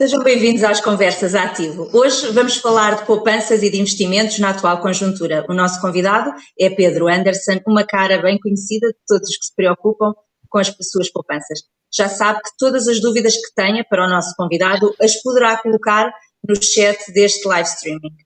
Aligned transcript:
Sejam 0.00 0.22
bem-vindos 0.22 0.64
às 0.64 0.80
Conversas 0.80 1.34
Ativo. 1.34 1.90
Hoje 1.92 2.32
vamos 2.32 2.56
falar 2.56 2.96
de 2.96 3.04
poupanças 3.04 3.62
e 3.62 3.68
de 3.68 3.78
investimentos 3.78 4.38
na 4.38 4.48
atual 4.48 4.80
conjuntura. 4.80 5.44
O 5.46 5.52
nosso 5.52 5.78
convidado 5.78 6.32
é 6.58 6.70
Pedro 6.70 7.06
Anderson, 7.06 7.60
uma 7.66 7.84
cara 7.84 8.16
bem 8.16 8.38
conhecida 8.38 8.88
de 8.88 8.96
todos 9.06 9.28
os 9.28 9.36
que 9.36 9.44
se 9.44 9.54
preocupam 9.54 10.14
com 10.48 10.58
as 10.58 10.74
suas 10.90 11.12
poupanças. 11.12 11.60
Já 11.94 12.08
sabe 12.08 12.40
que 12.40 12.48
todas 12.58 12.88
as 12.88 12.98
dúvidas 12.98 13.34
que 13.34 13.54
tenha 13.54 13.84
para 13.84 14.06
o 14.06 14.08
nosso 14.08 14.34
convidado 14.38 14.94
as 14.98 15.20
poderá 15.20 15.60
colocar 15.60 16.10
no 16.48 16.54
chat 16.56 17.12
deste 17.12 17.46
live 17.46 17.68
streaming. 17.68 18.16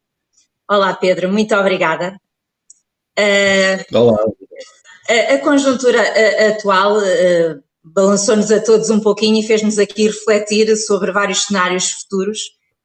Olá, 0.71 0.95
Pedro, 0.95 1.29
muito 1.29 1.57
obrigada. 1.57 2.17
Uh, 3.19 3.99
Olá. 3.99 4.25
A, 5.11 5.35
a 5.35 5.39
conjuntura 5.41 6.01
atual 6.51 6.99
uh, 6.99 7.64
balançou-nos 7.85 8.51
a 8.51 8.61
todos 8.61 8.89
um 8.89 9.01
pouquinho 9.01 9.39
e 9.39 9.47
fez-nos 9.47 9.79
aqui 9.79 10.07
refletir 10.07 10.75
sobre 10.77 11.13
vários 11.13 11.45
cenários 11.45 11.91
futuros. 11.91 12.41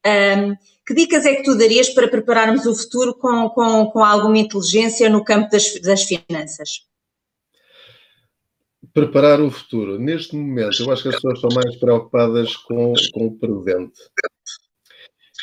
Um, 0.05 0.55
que 0.85 0.93
dicas 0.93 1.25
é 1.25 1.35
que 1.35 1.43
tu 1.43 1.57
darias 1.57 1.89
para 1.89 2.07
prepararmos 2.07 2.65
o 2.65 2.75
futuro 2.75 3.13
com, 3.13 3.49
com, 3.49 3.85
com 3.87 4.03
alguma 4.03 4.37
inteligência 4.37 5.09
no 5.09 5.23
campo 5.23 5.49
das, 5.49 5.79
das 5.81 6.03
finanças? 6.03 6.87
Preparar 8.93 9.39
o 9.39 9.51
futuro. 9.51 9.99
Neste 9.99 10.35
momento, 10.35 10.81
eu 10.81 10.91
acho 10.91 11.03
que 11.03 11.09
as 11.09 11.15
pessoas 11.15 11.35
estão 11.35 11.49
mais 11.53 11.75
preocupadas 11.77 12.55
com, 12.57 12.93
com 13.13 13.27
o 13.27 13.37
presente. 13.37 13.99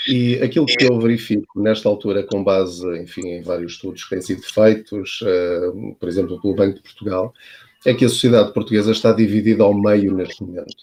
E 0.09 0.35
aquilo 0.37 0.67
que 0.67 0.85
eu 0.85 1.01
verifico 1.01 1.61
nesta 1.61 1.89
altura, 1.89 2.25
com 2.25 2.43
base, 2.43 2.85
enfim, 2.99 3.29
em 3.29 3.43
vários 3.43 3.73
estudos 3.73 4.05
que 4.05 4.11
têm 4.11 4.21
sido 4.21 4.43
feitos, 4.43 5.21
uh, 5.23 5.95
por 5.99 6.09
exemplo, 6.09 6.41
pelo 6.41 6.55
Banco 6.55 6.77
de 6.77 6.83
Portugal, 6.83 7.33
é 7.87 7.95
que 7.95 8.05
a 8.05 8.09
sociedade 8.09 8.53
portuguesa 8.53 8.91
está 8.91 9.13
dividida 9.13 9.63
ao 9.63 9.73
meio 9.73 10.13
neste 10.13 10.43
momento. 10.43 10.75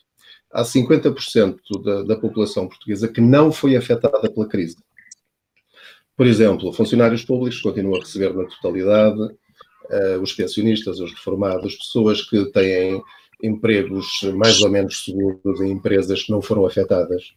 Há 0.50 0.64
50% 0.64 1.58
da, 1.84 2.04
da 2.04 2.16
população 2.16 2.66
portuguesa 2.66 3.10
que 3.10 3.20
não 3.20 3.52
foi 3.52 3.76
afetada 3.76 4.32
pela 4.32 4.48
crise. 4.48 4.78
Por 6.16 6.26
exemplo, 6.26 6.72
funcionários 6.72 7.26
públicos 7.26 7.60
continuam 7.60 7.98
a 7.98 8.00
receber 8.00 8.34
na 8.34 8.46
totalidade, 8.46 9.20
uh, 9.22 10.22
os 10.22 10.32
pensionistas, 10.32 11.02
os 11.02 11.12
reformados, 11.12 11.76
pessoas 11.76 12.22
que 12.22 12.46
têm 12.54 13.02
empregos 13.44 14.22
mais 14.36 14.62
ou 14.62 14.70
menos 14.70 15.04
seguros 15.04 15.60
em 15.60 15.72
empresas 15.72 16.24
que 16.24 16.32
não 16.32 16.42
foram 16.42 16.66
afetadas. 16.66 17.34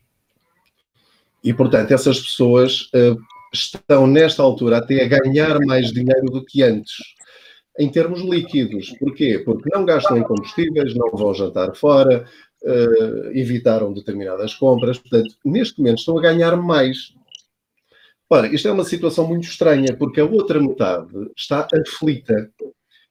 E, 1.43 1.53
portanto, 1.53 1.91
essas 1.91 2.21
pessoas 2.21 2.83
uh, 2.95 3.19
estão, 3.53 4.07
nesta 4.07 4.45
altura, 4.45 4.79
até 4.79 5.03
a 5.03 5.09
ganhar 5.09 5.59
mais 5.67 5.91
dinheiro 5.91 6.27
do 6.27 6.45
que 6.45 6.63
antes 6.63 7.17
em 7.79 7.91
termos 7.91 8.21
líquidos. 8.21 8.91
Porquê? 8.99 9.39
Porque 9.45 9.69
não 9.73 9.85
gastam 9.85 10.17
em 10.17 10.23
combustíveis, 10.23 10.95
não 10.95 11.11
vão 11.11 11.35
jantar 11.35 11.75
fora, 11.75 12.27
uh, 12.63 13.31
evitaram 13.33 13.93
determinadas 13.93 14.55
compras. 14.55 14.99
Portanto, 14.99 15.35
neste 15.45 15.79
momento 15.79 15.99
estão 15.99 16.19
a 16.19 16.23
ganhar 16.23 16.57
mais. 16.57 17.15
Ora, 18.29 18.49
isto 18.49 18.67
é 18.67 18.73
uma 18.73 18.85
situação 18.85 19.27
muito 19.27 19.45
estranha, 19.45 19.97
porque 19.97 20.21
a 20.21 20.25
outra 20.25 20.61
metade 20.61 21.31
está 21.37 21.69
aflita. 21.73 22.51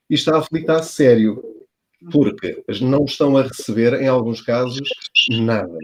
E 0.09 0.15
está 0.15 0.37
aflita 0.37 0.73
a 0.73 0.83
sério. 0.83 1.41
Porque 2.11 2.63
não 2.81 3.05
estão 3.05 3.37
a 3.37 3.43
receber, 3.43 3.93
em 3.93 4.07
alguns 4.07 4.41
casos, 4.41 4.87
nada. 5.29 5.77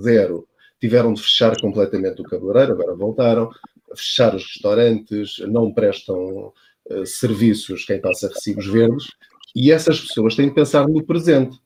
Zero. 0.00 0.46
Tiveram 0.80 1.14
de 1.14 1.22
fechar 1.22 1.58
completamente 1.60 2.20
o 2.20 2.24
cabeleireiro, 2.24 2.72
agora 2.72 2.94
voltaram. 2.94 3.50
Fechar 3.96 4.34
os 4.34 4.44
restaurantes, 4.44 5.38
não 5.48 5.72
prestam 5.72 6.52
eh, 6.90 7.04
serviços, 7.04 7.84
quem 7.84 8.00
passa 8.00 8.28
recibos 8.28 8.66
verdes, 8.66 9.08
e 9.54 9.70
essas 9.70 10.00
pessoas 10.00 10.34
têm 10.34 10.48
de 10.48 10.54
pensar 10.54 10.86
no 10.88 11.04
presente. 11.04 11.58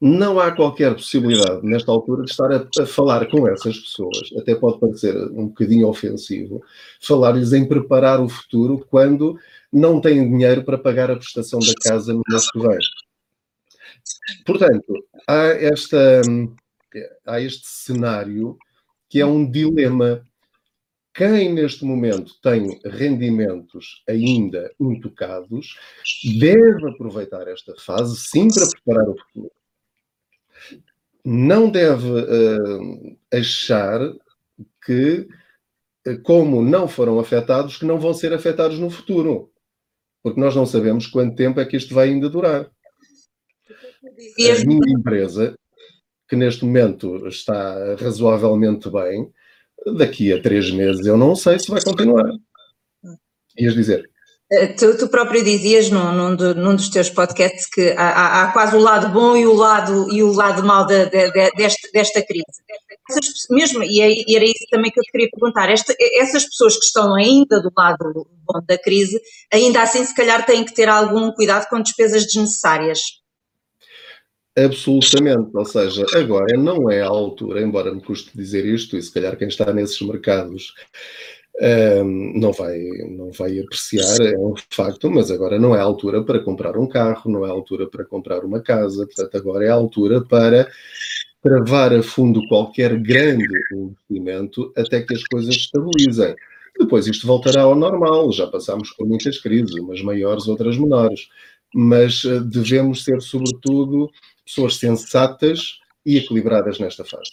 Não 0.00 0.38
há 0.38 0.52
qualquer 0.52 0.94
possibilidade, 0.94 1.64
nesta 1.64 1.90
altura, 1.90 2.24
de 2.24 2.30
estar 2.30 2.52
a, 2.52 2.68
a 2.82 2.86
falar 2.86 3.26
com 3.30 3.48
essas 3.48 3.78
pessoas, 3.78 4.30
até 4.38 4.54
pode 4.54 4.78
parecer 4.78 5.16
um 5.32 5.48
bocadinho 5.48 5.88
ofensivo, 5.88 6.62
falar-lhes 7.00 7.52
em 7.52 7.66
preparar 7.66 8.20
o 8.20 8.28
futuro 8.28 8.84
quando 8.90 9.38
não 9.72 10.00
têm 10.00 10.28
dinheiro 10.28 10.64
para 10.64 10.78
pagar 10.78 11.10
a 11.10 11.16
prestação 11.16 11.60
da 11.60 11.72
casa 11.82 12.12
no 12.12 12.22
mês 12.28 12.50
que 12.50 12.58
vem. 12.58 12.78
Portanto, 14.44 14.92
há, 15.26 15.46
esta, 15.46 16.20
há 17.26 17.40
este 17.40 17.66
cenário 17.66 18.56
que 19.08 19.20
é 19.20 19.26
um 19.26 19.48
dilema 19.48 20.22
quem 21.16 21.52
neste 21.52 21.84
momento 21.84 22.34
tem 22.42 22.78
rendimentos 22.84 24.02
ainda 24.06 24.70
intocados 24.78 25.74
deve 26.38 26.90
aproveitar 26.90 27.48
esta 27.48 27.74
fase 27.76 28.16
sim 28.16 28.48
para 28.48 28.68
preparar 28.68 29.08
o 29.08 29.16
futuro. 29.16 29.52
Não 31.24 31.70
deve 31.70 32.06
uh, 32.06 33.18
achar 33.32 34.00
que, 34.84 35.26
eh, 36.06 36.16
como 36.22 36.62
não 36.62 36.86
foram 36.86 37.18
afetados, 37.18 37.76
que 37.78 37.84
não 37.84 37.98
vão 37.98 38.14
ser 38.14 38.32
afetados 38.32 38.78
no 38.78 38.88
futuro. 38.88 39.50
Porque 40.22 40.38
nós 40.38 40.54
não 40.54 40.64
sabemos 40.64 41.06
quanto 41.06 41.34
tempo 41.34 41.58
é 41.58 41.64
que 41.64 41.76
isto 41.76 41.94
vai 41.94 42.10
ainda 42.10 42.28
durar. 42.28 42.70
A 44.04 44.64
minha 44.66 44.92
empresa, 44.98 45.58
que 46.28 46.36
neste 46.36 46.64
momento 46.64 47.26
está 47.26 47.96
razoavelmente 47.96 48.88
bem, 48.88 49.32
daqui 49.94 50.32
a 50.32 50.40
três 50.40 50.70
meses 50.70 51.06
eu 51.06 51.16
não 51.16 51.34
sei 51.34 51.58
se 51.58 51.70
vai 51.70 51.82
continuar. 51.82 52.24
Ias 53.58 53.74
dizer? 53.74 54.08
Eh, 54.48 54.68
tu, 54.74 54.96
tu, 54.96 55.08
próprio 55.08 55.42
dizias 55.42 55.90
num, 55.90 56.12
num, 56.12 56.36
de, 56.36 56.54
num, 56.54 56.76
dos 56.76 56.88
teus 56.88 57.10
podcasts 57.10 57.66
que 57.68 57.90
há, 57.96 58.44
há, 58.44 58.52
quase 58.52 58.76
o 58.76 58.78
lado 58.78 59.08
bom 59.08 59.36
e 59.36 59.44
o 59.44 59.52
lado, 59.52 60.08
e 60.12 60.22
o 60.22 60.32
lado 60.32 60.64
mau 60.64 60.86
de, 60.86 61.06
de, 61.06 61.32
desta, 61.32 61.88
desta 61.92 62.24
crise. 62.24 62.44
Essas, 63.10 63.26
mesmo, 63.50 63.82
e, 63.82 64.00
era 64.36 64.44
isso 64.44 64.64
também 64.70 64.92
que 64.92 65.00
eu 65.00 65.02
te 65.02 65.10
queria 65.10 65.28
perguntar, 65.32 65.68
esta, 65.68 65.92
essas 66.20 66.44
pessoas 66.44 66.76
que 66.76 66.84
estão 66.84 67.12
ainda 67.16 67.60
do 67.60 67.72
lado 67.76 68.28
bom 68.44 68.60
da 68.68 68.78
crise, 68.78 69.20
ainda 69.52 69.82
assim 69.82 70.04
se 70.04 70.14
calhar 70.14 70.46
têm 70.46 70.64
que 70.64 70.74
ter 70.74 70.88
algum 70.88 71.32
cuidado 71.32 71.68
com 71.68 71.82
despesas 71.82 72.24
desnecessárias. 72.24 73.00
Absolutamente, 74.58 75.50
ou 75.54 75.64
seja, 75.66 76.06
agora 76.14 76.56
não 76.56 76.90
é 76.90 77.02
a 77.02 77.08
altura, 77.08 77.60
embora 77.60 77.94
me 77.94 78.00
custe 78.00 78.30
dizer 78.34 78.64
isto, 78.64 78.96
e 78.96 79.02
se 79.02 79.12
calhar 79.12 79.36
quem 79.36 79.48
está 79.48 79.70
nesses 79.70 80.00
mercados 80.00 80.72
um, 81.60 82.38
não, 82.38 82.52
vai, 82.52 82.78
não 83.08 83.30
vai 83.32 83.58
apreciar, 83.58 84.20
é 84.20 84.38
um 84.38 84.54
facto, 84.70 85.10
mas 85.10 85.30
agora 85.30 85.58
não 85.58 85.74
é 85.74 85.80
a 85.80 85.82
altura 85.82 86.22
para 86.22 86.40
comprar 86.40 86.76
um 86.76 86.86
carro, 86.86 87.30
não 87.30 87.44
é 87.46 87.48
a 87.48 87.52
altura 87.52 87.86
para 87.86 88.04
comprar 88.04 88.44
uma 88.44 88.60
casa, 88.60 89.06
portanto, 89.06 89.36
agora 89.36 89.64
é 89.66 89.68
a 89.68 89.74
altura 89.74 90.22
para 90.22 90.68
travar 91.42 91.94
a 91.94 92.02
fundo 92.02 92.40
qualquer 92.48 92.98
grande 92.98 93.46
investimento 93.72 94.72
até 94.76 95.02
que 95.02 95.14
as 95.14 95.22
coisas 95.24 95.54
estabilizem. 95.54 96.34
Depois 96.78 97.06
isto 97.06 97.26
voltará 97.26 97.62
ao 97.62 97.74
normal, 97.74 98.32
já 98.32 98.46
passámos 98.46 98.90
por 98.90 99.06
muitas 99.06 99.38
crises, 99.38 99.74
umas 99.76 100.02
maiores, 100.02 100.46
outras 100.48 100.76
menores, 100.76 101.28
mas 101.74 102.22
eh, 102.24 102.40
devemos 102.40 103.02
ser, 103.02 103.20
sobretudo, 103.22 104.10
pessoas 104.46 104.76
sensatas 104.76 105.78
e 106.04 106.16
equilibradas 106.16 106.78
nesta 106.78 107.04
fase. 107.04 107.32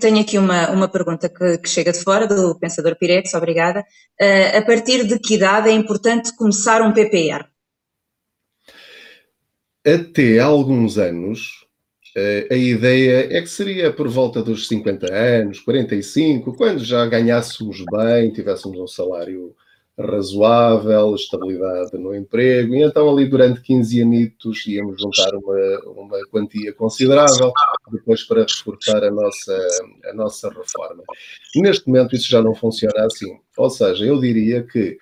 Tenho 0.00 0.20
aqui 0.20 0.38
uma, 0.38 0.70
uma 0.70 0.88
pergunta 0.88 1.28
que, 1.28 1.58
que, 1.58 1.68
chega 1.68 1.92
de 1.92 1.98
fora, 1.98 2.28
do 2.28 2.56
Pensador 2.58 2.96
Pirex, 2.96 3.34
obrigada. 3.34 3.80
Uh, 4.20 4.58
a 4.58 4.62
partir 4.62 5.04
de 5.04 5.18
que 5.18 5.34
idade 5.34 5.68
é 5.68 5.72
importante 5.72 6.34
começar 6.36 6.80
um 6.80 6.92
PPR? 6.92 7.44
Até 9.84 10.38
há 10.38 10.44
alguns 10.44 10.96
anos, 10.96 11.66
uh, 12.16 12.52
a 12.52 12.56
ideia 12.56 13.36
é 13.36 13.42
que 13.42 13.48
seria 13.48 13.92
por 13.92 14.08
volta 14.08 14.40
dos 14.40 14.68
50 14.68 15.12
anos, 15.12 15.58
45, 15.58 16.54
quando 16.56 16.84
já 16.84 17.04
ganhássemos 17.06 17.84
bem, 17.90 18.32
tivéssemos 18.32 18.78
um 18.78 18.86
salário 18.86 19.56
razoável, 19.98 21.14
estabilidade 21.14 21.98
no 21.98 22.14
emprego, 22.14 22.74
e 22.74 22.82
então 22.82 23.10
ali 23.10 23.26
durante 23.26 23.60
15 23.60 24.02
anitos 24.02 24.66
íamos 24.66 25.00
juntar 25.00 25.34
uma, 25.34 25.80
uma 25.86 26.18
quantia 26.30 26.72
considerável 26.72 27.52
depois 27.90 28.22
para 28.22 28.42
reforçar 28.42 29.04
a 29.04 29.10
nossa, 29.10 29.68
a 30.06 30.14
nossa 30.14 30.48
reforma. 30.48 31.02
Neste 31.56 31.86
momento 31.86 32.16
isso 32.16 32.28
já 32.28 32.42
não 32.42 32.54
funciona 32.54 33.04
assim, 33.04 33.38
ou 33.56 33.68
seja, 33.68 34.04
eu 34.04 34.18
diria 34.18 34.62
que 34.62 34.98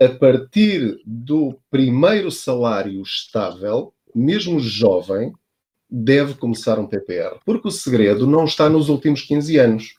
a 0.00 0.08
partir 0.08 1.00
do 1.06 1.58
primeiro 1.70 2.30
salário 2.30 3.00
estável, 3.02 3.94
mesmo 4.14 4.60
jovem, 4.60 5.32
deve 5.88 6.34
começar 6.34 6.78
um 6.78 6.86
PPR, 6.86 7.38
porque 7.44 7.68
o 7.68 7.70
segredo 7.70 8.26
não 8.26 8.44
está 8.44 8.68
nos 8.68 8.88
últimos 8.88 9.22
15 9.22 9.56
anos. 9.58 9.94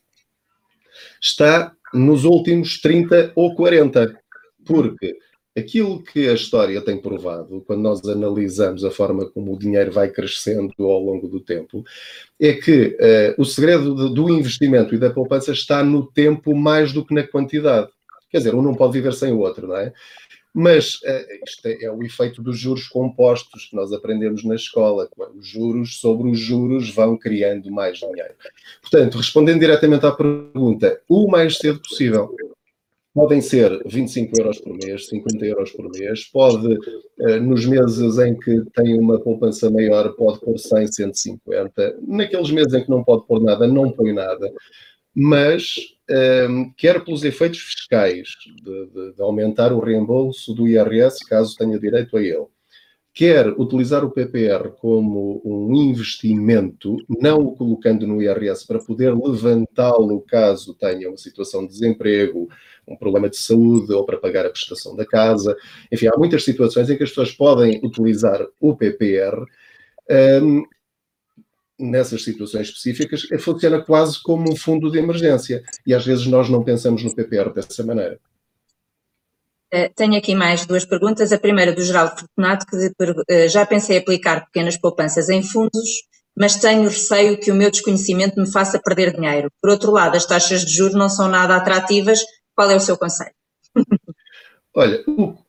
Está 1.22 1.74
nos 1.94 2.24
últimos 2.24 2.80
30 2.80 3.32
ou 3.36 3.56
40. 3.56 4.16
Porque 4.66 5.18
aquilo 5.58 6.04
que 6.04 6.28
a 6.28 6.34
história 6.34 6.82
tem 6.82 7.02
provado, 7.02 7.64
quando 7.66 7.82
nós 7.82 8.08
analisamos 8.08 8.84
a 8.84 8.92
forma 8.92 9.30
como 9.30 9.54
o 9.54 9.60
dinheiro 9.60 9.92
vai 9.92 10.10
crescendo 10.10 10.74
ao 10.80 11.00
longo 11.00 11.28
do 11.28 11.40
tempo, 11.40 11.84
é 12.40 12.54
que 12.54 12.98
uh, 13.00 13.42
o 13.42 13.46
segredo 13.46 13.96
de, 13.96 14.14
do 14.14 14.30
investimento 14.30 14.94
e 14.94 15.00
da 15.00 15.10
poupança 15.10 15.52
está 15.52 15.84
no 15.84 16.06
tempo 16.06 16.56
mais 16.56 16.94
do 16.94 17.04
que 17.04 17.14
na 17.14 17.24
quantidade. 17.24 17.90
Quer 18.30 18.40
dizer, 18.40 18.56
um 18.56 18.62
não 18.62 18.76
pode 18.76 18.94
viver 18.94 19.14
sem 19.14 19.32
o 19.32 19.40
outro, 19.40 19.68
não 19.68 19.78
é? 19.78 19.94
Mas 20.54 20.96
uh, 20.96 21.46
isto 21.46 21.68
é, 21.68 21.84
é, 21.84 21.92
o 21.92 22.02
efeito 22.04 22.42
dos 22.42 22.58
juros 22.58 22.88
compostos 22.88 23.66
que 23.66 23.76
nós 23.76 23.92
aprendemos 23.94 24.44
na 24.44 24.56
escola. 24.56 25.10
Os 25.36 25.48
juros 25.48 26.00
sobre 26.00 26.30
os 26.30 26.40
juros 26.40 26.90
vão 26.90 27.18
criando 27.18 27.72
mais 27.72 28.00
dinheiro. 28.00 28.34
Portanto, 28.82 29.18
respondendo 29.18 29.60
diretamente 29.60 30.06
à 30.06 30.12
pergunta, 30.12 31.00
o 31.08 31.28
mais 31.30 31.58
cedo 31.58 31.80
possível. 31.80 32.36
Podem 33.14 33.42
ser 33.42 33.82
25 33.84 34.40
euros 34.40 34.60
por 34.60 34.78
mês, 34.78 35.08
50 35.08 35.44
euros 35.44 35.72
por 35.72 35.90
mês, 35.90 36.26
pode, 36.26 36.78
eh, 37.22 37.40
nos 37.40 37.66
meses 37.66 38.20
em 38.20 38.38
que 38.38 38.62
tem 38.76 38.94
uma 38.94 39.20
poupança 39.20 39.72
maior, 39.72 40.14
pode 40.14 40.40
pôr 40.40 40.56
100, 40.56 40.86
150. 40.86 41.98
Naqueles 42.08 42.52
meses 42.52 42.72
em 42.76 42.84
que 42.84 42.92
não 42.92 43.04
pode 43.04 43.26
pôr 43.26 43.42
nada, 43.42 43.66
não 43.68 43.92
põe 43.92 44.14
nada. 44.14 44.54
Mas, 45.20 45.78
um, 46.08 46.14
ehm, 46.14 46.74
quer 46.78 47.04
pelos 47.04 47.24
efeitos 47.24 47.58
fiscais, 47.58 48.28
de, 48.64 48.86
de, 48.86 49.16
de 49.16 49.22
aumentar 49.24 49.74
o 49.74 49.80
reembolso 49.80 50.54
do 50.54 50.68
IRS, 50.68 51.26
caso 51.26 51.56
tenha 51.58 51.80
direito 51.80 52.16
a 52.18 52.22
ele, 52.22 52.46
quer 53.16 53.48
utilizar 53.60 54.06
o 54.06 54.12
PPR 54.12 54.70
como 54.80 55.42
um 55.44 55.74
investimento, 55.74 56.98
não 57.10 57.40
o 57.40 57.56
colocando 57.56 58.06
no 58.06 58.22
IRS 58.22 58.68
para 58.68 58.78
poder 58.78 59.12
levantá-lo 59.18 60.22
caso 60.22 60.76
tenha 60.76 61.08
uma 61.08 61.18
situação 61.18 61.66
de 61.66 61.74
desemprego, 61.74 62.48
um 62.88 62.96
problema 62.96 63.28
de 63.28 63.38
saúde 63.38 63.92
ou 63.92 64.06
para 64.06 64.20
pagar 64.20 64.46
a 64.46 64.52
prestação 64.52 64.96
da 64.96 65.04
casa. 65.04 65.58
Enfim, 65.92 66.06
há 66.06 66.16
muitas 66.16 66.44
situações 66.44 66.92
em 66.92 66.96
que 66.96 67.02
as 67.02 67.10
pessoas 67.10 67.32
podem 67.32 67.82
utilizar 67.84 68.46
o 68.62 68.76
PPR. 68.76 69.44
Um, 70.44 70.64
nessas 71.80 72.24
situações 72.24 72.68
específicas, 72.68 73.28
funciona 73.40 73.82
quase 73.82 74.22
como 74.22 74.52
um 74.52 74.56
fundo 74.56 74.92
de 74.92 74.98
emergência. 74.98 75.64
E 75.86 75.94
às 75.94 76.06
vezes 76.06 76.26
nós 76.26 76.50
não 76.50 76.64
pensamos 76.64 77.04
no 77.04 77.16
PPR 77.16 77.54
dessa 77.54 77.84
maneira. 77.84 78.20
Eh, 79.72 79.90
tenho 79.96 80.18
aqui 80.18 80.34
mais 80.34 80.66
duas 80.66 80.86
perguntas. 80.86 81.32
A 81.32 81.40
primeira 81.40 81.74
do 81.74 81.84
Geraldo 81.84 82.20
Fortunato, 82.20 82.66
que 82.66 82.92
eh, 83.30 83.48
já 83.50 83.66
pensei 83.66 83.98
aplicar 83.98 84.46
pequenas 84.46 84.78
poupanças 84.78 85.30
em 85.30 85.44
fundos, 85.44 85.90
mas 86.36 86.56
tenho 86.56 86.84
receio 86.84 87.38
que 87.40 87.52
o 87.52 87.56
meu 87.56 87.70
desconhecimento 87.70 88.40
me 88.40 88.50
faça 88.50 88.80
perder 88.80 89.14
dinheiro. 89.14 89.50
Por 89.62 89.70
outro 89.70 89.92
lado, 89.92 90.16
as 90.16 90.26
taxas 90.26 90.66
de 90.66 90.74
juros 90.74 90.96
não 90.96 91.10
são 91.10 91.28
nada 91.28 91.56
atrativas. 91.56 92.20
Qual 92.56 92.70
é 92.72 92.76
o 92.76 92.80
seu 92.80 92.98
conselho? 92.98 93.37
Olha, 94.80 95.04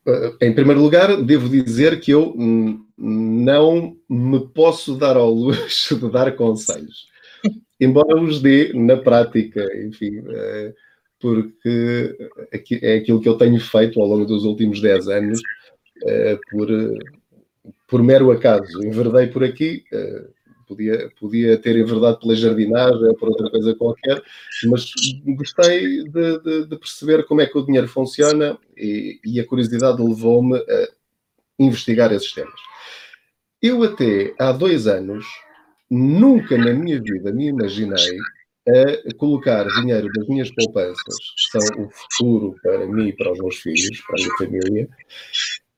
eh, 0.07 0.47
em 0.47 0.53
primeiro 0.55 0.81
lugar, 0.81 1.21
devo 1.21 1.47
dizer 1.47 1.99
que 1.99 2.11
eu 2.11 2.33
não 2.97 3.95
me 4.09 4.39
posso 4.47 4.97
dar 4.97 5.15
ao 5.15 5.31
luxo 5.31 5.95
de 5.99 6.09
dar 6.09 6.35
conselhos, 6.35 7.07
embora 7.79 8.19
os 8.19 8.41
dê 8.41 8.73
na 8.73 8.97
prática, 8.97 9.63
enfim 9.85 10.23
porque 11.19 12.15
é 12.81 12.95
aquilo 12.95 13.21
que 13.21 13.27
eu 13.27 13.37
tenho 13.37 13.59
feito 13.59 14.01
ao 14.01 14.07
longo 14.07 14.25
dos 14.25 14.45
últimos 14.45 14.81
10 14.81 15.07
anos, 15.09 15.41
eh, 16.05 16.39
por, 16.49 16.67
por 17.87 18.01
mero 18.01 18.31
acaso. 18.31 18.83
Enverdei 18.83 19.27
por 19.27 19.43
aqui, 19.43 19.83
eh, 19.91 20.27
podia, 20.69 21.11
podia 21.19 21.57
ter 21.57 21.75
enverdado 21.75 22.19
pela 22.19 22.35
jardinagem 22.35 23.07
ou 23.07 23.15
por 23.15 23.29
outra 23.29 23.49
coisa 23.49 23.75
qualquer, 23.75 24.21
mas 24.65 24.91
gostei 25.25 26.03
de, 26.03 26.39
de, 26.39 26.65
de 26.67 26.77
perceber 26.77 27.25
como 27.25 27.41
é 27.41 27.47
que 27.47 27.57
o 27.57 27.65
dinheiro 27.65 27.87
funciona 27.87 28.57
e, 28.77 29.19
e 29.25 29.39
a 29.39 29.45
curiosidade 29.45 30.01
levou-me 30.01 30.57
a 30.57 30.87
investigar 31.57 32.13
esses 32.13 32.31
temas. 32.31 32.59
Eu 33.61 33.83
até 33.83 34.33
há 34.39 34.51
dois 34.51 34.87
anos 34.87 35.25
nunca 35.89 36.57
na 36.57 36.71
minha 36.71 37.01
vida 37.01 37.33
me 37.33 37.47
imaginei 37.47 38.17
a 38.67 39.13
colocar 39.17 39.65
dinheiro 39.81 40.07
das 40.13 40.27
minhas 40.27 40.51
poupanças, 40.51 41.15
que 41.35 41.59
são 41.59 41.85
o 41.85 41.89
futuro 41.89 42.55
para 42.61 42.85
mim 42.85 43.07
e 43.07 43.13
para 43.13 43.31
os 43.31 43.39
meus 43.39 43.55
filhos, 43.55 44.01
para 44.01 44.15
a 44.15 44.23
minha 44.23 44.37
família, 44.37 44.89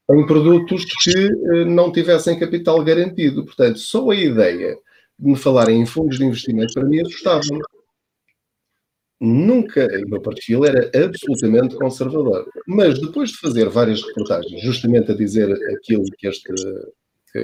em 0.09 0.25
produtos 0.25 0.85
que 0.85 1.11
eh, 1.11 1.65
não 1.65 1.91
tivessem 1.91 2.39
capital 2.39 2.83
garantido. 2.83 3.45
Portanto, 3.45 3.79
só 3.79 4.09
a 4.09 4.15
ideia 4.15 4.77
de 5.17 5.29
me 5.29 5.37
falarem 5.37 5.81
em 5.81 5.85
fundos 5.85 6.17
de 6.17 6.25
investimento 6.25 6.73
para 6.73 6.85
mim 6.85 7.01
assustava-me. 7.01 7.61
Nunca, 9.19 9.85
o 10.03 10.09
meu 10.09 10.19
perfil 10.19 10.65
era 10.65 10.89
absolutamente 11.05 11.75
conservador. 11.75 12.49
Mas 12.67 12.99
depois 12.99 13.29
de 13.29 13.37
fazer 13.37 13.69
várias 13.69 14.01
reportagens, 14.01 14.61
justamente 14.63 15.11
a 15.11 15.15
dizer 15.15 15.51
aquilo 15.75 16.03
que, 16.17 16.27
este, 16.27 16.51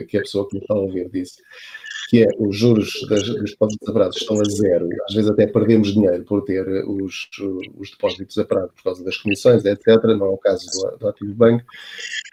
que 0.07 0.18
a 0.18 0.21
pessoa 0.21 0.48
que 0.50 0.56
me 0.56 0.62
está 0.62 0.74
a 0.74 0.80
ouvir 0.80 1.07
disse, 1.12 1.39
que 2.07 2.24
é 2.24 2.30
os 2.39 2.56
juros 2.56 2.89
das, 3.09 3.24
dos 3.24 3.51
depósitos 3.51 3.89
a 3.89 3.92
prazo 3.92 4.18
estão 4.18 4.39
a 4.39 4.44
zero, 4.45 4.88
às 5.07 5.13
vezes 5.13 5.30
até 5.30 5.45
perdemos 5.45 5.94
dinheiro 5.94 6.24
por 6.24 6.44
ter 6.44 6.65
os, 6.86 7.30
os 7.75 7.92
depósitos 7.92 8.38
a 8.38 8.45
prazo 8.45 8.71
por 8.74 8.83
causa 8.83 9.04
das 9.04 9.18
comissões, 9.18 9.65
etc. 9.65 9.88
Não 10.04 10.25
é 10.25 10.30
o 10.30 10.38
caso 10.38 10.65
do, 10.71 10.98
do 10.98 11.07
ativo 11.09 11.33
banco. 11.33 11.65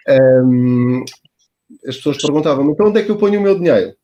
Um, 0.07 1.03
as 1.85 1.97
pessoas 1.97 2.17
perguntavam 2.17 2.69
então 2.71 2.87
onde 2.87 2.99
é 2.99 3.03
que 3.03 3.11
eu 3.11 3.17
ponho 3.17 3.39
o 3.39 3.43
meu 3.43 3.55
dinheiro? 3.55 3.95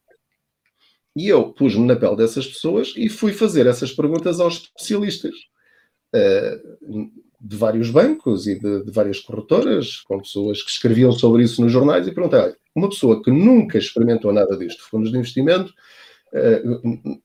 E 1.15 1.27
eu 1.27 1.53
pus-me 1.53 1.85
na 1.85 1.95
pele 1.95 2.17
dessas 2.17 2.47
pessoas 2.47 2.93
e 2.97 3.09
fui 3.09 3.31
fazer 3.31 3.65
essas 3.65 3.91
perguntas 3.93 4.39
aos 4.39 4.55
especialistas. 4.55 5.35
Uh, 6.13 7.11
de 7.43 7.57
vários 7.57 7.89
bancos 7.89 8.45
e 8.45 8.59
de, 8.59 8.83
de, 8.83 8.91
várias 8.91 9.19
corretoras, 9.19 10.01
com 10.01 10.19
pessoas 10.19 10.61
que 10.61 10.69
escreviam 10.69 11.11
sobre 11.11 11.43
isso 11.43 11.59
nos 11.61 11.71
jornais 11.71 12.07
e 12.07 12.11
perguntei, 12.11 12.53
uma 12.75 12.87
pessoa 12.87 13.21
que 13.23 13.31
nunca 13.31 13.79
experimentou 13.79 14.31
nada 14.31 14.55
disto, 14.55 14.83
fundos 14.83 15.11
de 15.11 15.17
investimento, 15.17 15.73
uh, 16.33 17.19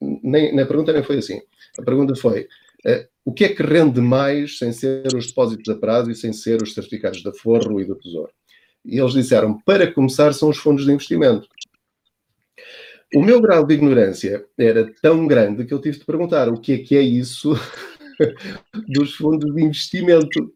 nem, 0.00 0.52
na 0.52 0.66
pergunta 0.66 0.92
nem 0.92 1.04
foi 1.04 1.18
assim. 1.18 1.40
A 1.78 1.82
pergunta 1.82 2.16
foi, 2.16 2.48
uh, 2.86 3.06
o 3.24 3.32
que 3.32 3.44
é 3.44 3.48
que 3.50 3.62
rende 3.62 4.00
mais 4.00 4.58
sem 4.58 4.72
ser 4.72 5.06
os 5.14 5.28
depósitos 5.28 5.68
a 5.68 5.76
prazo 5.76 6.10
e 6.10 6.16
sem 6.16 6.32
ser 6.32 6.60
os 6.60 6.74
certificados 6.74 7.22
da 7.22 7.32
Forro 7.32 7.80
e 7.80 7.84
do 7.84 7.94
Tesouro? 7.94 8.32
E 8.84 8.98
eles 8.98 9.12
disseram, 9.12 9.60
para 9.60 9.92
começar, 9.92 10.34
são 10.34 10.48
os 10.48 10.58
fundos 10.58 10.84
de 10.84 10.90
investimento. 10.90 11.48
O 13.14 13.22
meu 13.22 13.40
grau 13.40 13.64
de 13.64 13.74
ignorância 13.74 14.44
era 14.58 14.90
tão 15.02 15.26
grande 15.26 15.66
que 15.66 15.74
eu 15.74 15.80
tive 15.80 15.98
de 15.98 16.04
perguntar 16.04 16.48
o 16.48 16.58
que 16.58 16.72
é 16.72 16.78
que 16.78 16.96
é 16.96 17.02
isso 17.02 17.52
dos 18.88 19.14
fundos 19.14 19.54
de 19.54 19.62
investimento. 19.62 20.52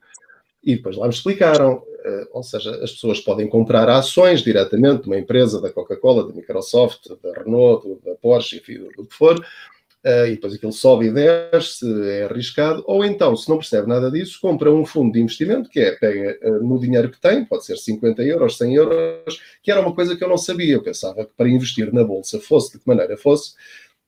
E 0.63 0.77
depois 0.77 0.97
lá 0.97 1.07
me 1.07 1.15
explicaram, 1.15 1.75
uh, 1.75 2.29
ou 2.33 2.43
seja, 2.43 2.71
as 2.83 2.91
pessoas 2.91 3.21
podem 3.21 3.49
comprar 3.49 3.89
ações 3.89 4.43
diretamente 4.43 5.03
de 5.03 5.09
uma 5.09 5.19
empresa, 5.19 5.61
da 5.61 5.71
Coca-Cola, 5.71 6.27
da 6.27 6.35
Microsoft, 6.35 7.09
da 7.23 7.33
Renault, 7.33 7.87
da 8.05 8.17
Porsche, 8.17 8.57
enfim, 8.57 8.79
do, 8.97 9.07
que 9.07 9.15
for, 9.15 9.39
uh, 9.39 10.27
e 10.27 10.31
depois 10.31 10.55
aquilo 10.55 10.73
sobe 10.73 11.07
e 11.07 11.13
desce, 11.13 11.87
é 12.11 12.25
arriscado, 12.25 12.83
ou 12.85 13.05
então, 13.05 13.37
se 13.37 13.49
não 13.49 13.59
percebe 13.59 13.87
nada 13.87 14.11
disso, 14.11 14.41
compra 14.41 14.73
um 14.73 14.85
fundo 14.85 15.13
de 15.13 15.21
investimento, 15.21 15.71
que 15.71 15.79
é, 15.79 15.93
pega 15.93 16.37
uh, 16.43 16.67
no 16.67 16.81
dinheiro 16.81 17.13
que 17.13 17.21
tem, 17.21 17.45
pode 17.45 17.65
ser 17.65 17.77
50 17.77 18.25
euros, 18.25 18.57
100 18.57 18.75
euros, 18.75 19.41
que 19.63 19.71
era 19.71 19.81
uma 19.81 19.95
coisa 19.95 20.17
que 20.17 20.25
eu 20.25 20.29
não 20.29 20.39
sabia, 20.39 20.75
eu 20.75 20.83
pensava 20.83 21.25
que 21.25 21.33
para 21.37 21.49
investir 21.49 21.93
na 21.93 22.03
Bolsa, 22.03 22.41
fosse 22.41 22.73
de 22.73 22.81
que 22.81 22.89
maneira 22.89 23.17
fosse, 23.17 23.55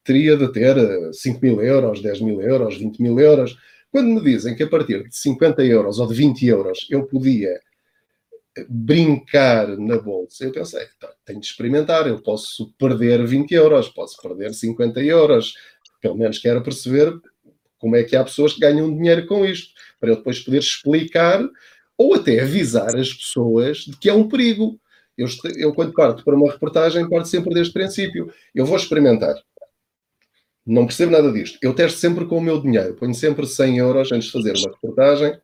teria 0.09 0.39
de 0.39 0.51
ter 0.51 0.75
5 1.13 1.37
eh, 1.37 1.41
mil 1.43 1.63
euros, 1.63 2.01
10 2.01 2.23
mil 2.23 2.41
euros, 2.41 2.79
20 2.79 3.03
mil 3.03 3.21
euros. 3.21 3.59
Quando 3.93 4.09
me 4.09 4.23
dizem 4.23 4.57
que 4.57 4.63
a 4.63 4.67
partir 4.67 5.07
de 5.07 5.15
50 5.15 5.63
euros 5.65 5.99
ou 5.99 6.07
de 6.07 6.15
20 6.15 6.47
euros 6.47 6.87
eu 6.89 7.05
podia 7.05 7.61
eh, 8.57 8.67
brincar 8.67 9.77
na 9.77 9.99
bolsa, 9.99 10.45
eu 10.45 10.53
pensei, 10.53 10.87
tá, 10.99 11.13
tenho 11.27 11.41
de 11.41 11.47
experimentar, 11.47 12.07
eu 12.07 12.23
posso 12.23 12.73
perder 12.79 13.27
20 13.27 13.53
euros, 13.53 13.91
posso 13.91 14.17
perder 14.23 14.55
50 14.55 14.99
euros, 15.03 15.53
pelo 16.01 16.17
menos 16.17 16.39
quero 16.39 16.63
perceber 16.63 17.13
como 17.79 17.95
é 17.95 18.03
que 18.03 18.17
há 18.17 18.25
pessoas 18.25 18.55
que 18.55 18.61
ganham 18.61 18.91
dinheiro 18.97 19.27
com 19.27 19.45
isto, 19.45 19.75
para 20.01 20.09
eu 20.09 20.17
depois 20.17 20.41
poder 20.41 20.61
explicar 20.61 21.47
ou 21.99 22.15
até 22.15 22.41
avisar 22.41 22.97
as 22.97 23.13
pessoas 23.13 23.81
de 23.81 23.97
que 23.99 24.09
é 24.09 24.15
um 24.15 24.27
perigo. 24.27 24.81
Eu, 25.19 25.27
eu 25.57 25.75
quando 25.75 25.93
parto 25.93 26.25
para 26.25 26.35
uma 26.35 26.51
reportagem, 26.51 27.09
parto 27.11 27.29
sempre 27.29 27.53
deste 27.53 27.75
princípio. 27.75 28.33
Eu 28.55 28.65
vou 28.65 28.77
experimentar 28.77 29.35
não 30.69 30.87
percebo 30.87 31.13
nada 31.13 31.33
disto. 31.33 31.59
Eu 31.63 31.73
testo 31.73 31.99
sempre 31.99 32.27
com 32.27 32.37
o 32.37 32.41
meu 32.43 32.61
dinheiro, 32.61 32.95
ponho 32.95 33.15
sempre 33.15 33.47
100 33.47 33.79
euros 33.79 34.13
antes 34.13 34.27
de 34.27 34.33
fazer 34.33 34.55
uma 34.59 34.71
reportagem 34.71 35.39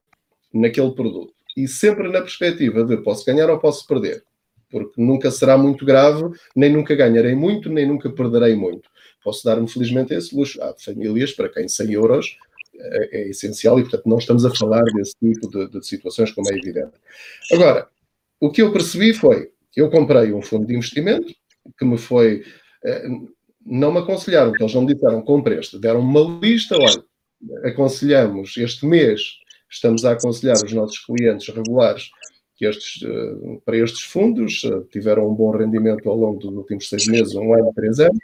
naquele 0.53 0.91
produto. 0.93 1.33
E 1.57 1.67
sempre 1.67 2.11
na 2.11 2.21
perspectiva 2.21 2.85
de 2.85 2.99
posso 2.99 3.25
ganhar 3.25 3.49
ou 3.49 3.59
posso 3.59 3.87
perder. 3.87 4.23
Porque 4.71 5.01
nunca 5.01 5.31
será 5.31 5.57
muito 5.57 5.85
grave, 5.87 6.25
nem 6.55 6.71
nunca 6.71 6.95
ganharei 6.95 7.35
muito, 7.35 7.71
nem 7.71 7.87
nunca 7.87 8.11
perderei 8.11 8.55
muito. 8.55 8.91
Posso 9.23 9.43
dar-me 9.45 9.67
felizmente 9.67 10.13
esse 10.13 10.37
luxo. 10.37 10.63
Há 10.63 10.75
famílias 10.79 11.33
para 11.33 11.49
quem 11.49 11.69
100 11.69 11.93
euros 11.93 12.37
é, 12.77 13.21
é 13.21 13.29
essencial 13.31 13.79
e, 13.79 13.83
portanto, 13.83 14.07
não 14.07 14.19
estamos 14.19 14.45
a 14.45 14.55
falar 14.55 14.85
desse 14.85 15.15
tipo 15.19 15.49
de, 15.49 15.71
de 15.71 15.87
situações, 15.87 16.33
como 16.33 16.53
é 16.53 16.59
evidente. 16.59 16.93
Agora, 17.51 17.89
o 18.39 18.51
que 18.51 18.61
eu 18.61 18.71
percebi 18.73 19.15
foi, 19.15 19.51
eu 19.75 19.89
comprei 19.89 20.33
um 20.33 20.43
fundo 20.43 20.67
de 20.67 20.75
investimento 20.75 21.33
que 21.79 21.85
me 21.85 21.97
foi 21.97 22.45
eh, 22.85 23.09
não 23.65 23.93
me 23.93 23.99
aconselharam, 23.99 24.51
porque 24.51 24.63
eles 24.63 24.75
não 24.75 24.83
me 24.83 24.95
disseram 24.95 25.23
compre 25.23 25.59
este, 25.59 25.79
deram 25.79 26.01
uma 26.01 26.41
lista, 26.41 26.77
olha, 26.77 27.05
aconselhamos 27.65 28.57
este 28.57 28.87
mês, 28.87 29.21
estamos 29.71 30.05
a 30.05 30.13
aconselhar 30.13 30.57
os 30.63 30.73
nossos 30.73 30.99
clientes 30.99 31.49
regulares 31.49 32.11
que 32.57 32.67
estes, 32.67 33.03
eh, 33.03 33.59
para 33.65 33.77
estes 33.77 34.03
fundos 34.03 34.63
eh, 34.65 34.83
tiveram 34.91 35.29
um 35.29 35.35
bom 35.35 35.51
rendimento 35.51 36.09
ao 36.09 36.17
longo 36.17 36.39
dos 36.39 36.55
últimos 36.55 36.89
seis 36.89 37.07
meses, 37.07 37.35
um 37.35 37.53
ano, 37.53 37.73
três 37.75 37.99
anos. 37.99 38.19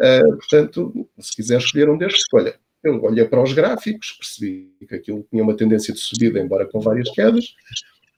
Eh, 0.00 0.22
portanto, 0.22 1.08
se 1.18 1.34
quiser 1.34 1.58
escolher 1.58 1.88
um 1.88 1.98
destes, 1.98 2.22
escolha. 2.22 2.54
eu 2.84 3.02
olhei 3.02 3.24
para 3.24 3.42
os 3.42 3.52
gráficos, 3.52 4.12
percebi 4.12 4.70
que 4.88 4.94
aquilo 4.94 5.26
tinha 5.28 5.42
uma 5.42 5.56
tendência 5.56 5.92
de 5.92 5.98
subida, 5.98 6.38
embora 6.38 6.66
com 6.66 6.78
várias 6.78 7.10
quedas, 7.10 7.54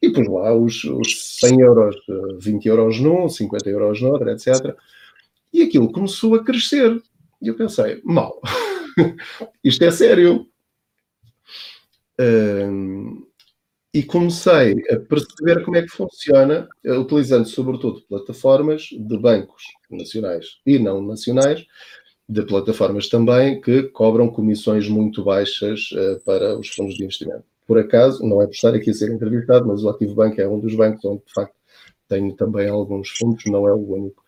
e 0.03 0.11
pus 0.11 0.29
lá 0.29 0.55
os, 0.55 0.85
os 0.85 1.39
100 1.41 1.61
euros, 1.61 1.97
20 2.41 2.67
euros 2.67 3.01
num, 3.01 3.29
50 3.29 3.71
euros 3.71 4.03
no 4.03 4.11
outro, 4.11 4.31
etc. 4.31 4.77
E 5.53 5.63
aquilo 5.63 5.93
começou 5.93 6.35
a 6.35 6.45
crescer. 6.45 7.01
E 7.41 7.49
eu 7.49 7.55
pensei, 7.55 8.01
mal, 8.05 8.41
isto 9.63 9.85
é 9.85 9.91
sério. 9.91 10.47
Um, 12.21 13.27
e 13.95 14.03
comecei 14.03 14.73
a 14.91 14.97
perceber 14.97 15.65
como 15.65 15.77
é 15.77 15.83
que 15.83 15.89
funciona, 15.89 16.69
utilizando 16.85 17.49
sobretudo 17.49 18.03
plataformas 18.03 18.89
de 18.93 19.19
bancos 19.19 19.63
nacionais 19.91 20.59
e 20.67 20.79
não 20.79 21.01
nacionais, 21.01 21.65
de 22.29 22.43
plataformas 22.43 23.09
também 23.09 23.61
que 23.61 23.85
cobram 23.85 24.29
comissões 24.29 24.89
muito 24.89 25.25
baixas 25.25 25.91
uh, 25.93 26.21
para 26.25 26.59
os 26.59 26.69
fundos 26.69 26.95
de 26.97 27.05
investimento. 27.05 27.45
Por 27.67 27.79
acaso, 27.79 28.23
não 28.25 28.43
é 28.43 28.47
por 28.47 28.55
estar 28.55 28.75
aqui 28.75 28.91
a 28.91 28.95
ser 28.95 29.11
entrevistado, 29.11 29.67
mas 29.67 29.83
o 29.83 29.89
Ativo 29.89 30.15
Banco 30.15 30.41
é 30.41 30.47
um 30.47 30.61
dos 30.61 30.75
bancos 30.75 31.05
onde, 31.05 31.23
de 31.27 31.33
facto, 31.33 31.55
tenho 32.07 32.35
também 32.35 32.69
alguns 32.69 33.11
fundos, 33.11 33.45
não 33.47 33.67
é 33.67 33.73
o 33.73 33.95
único. 33.95 34.23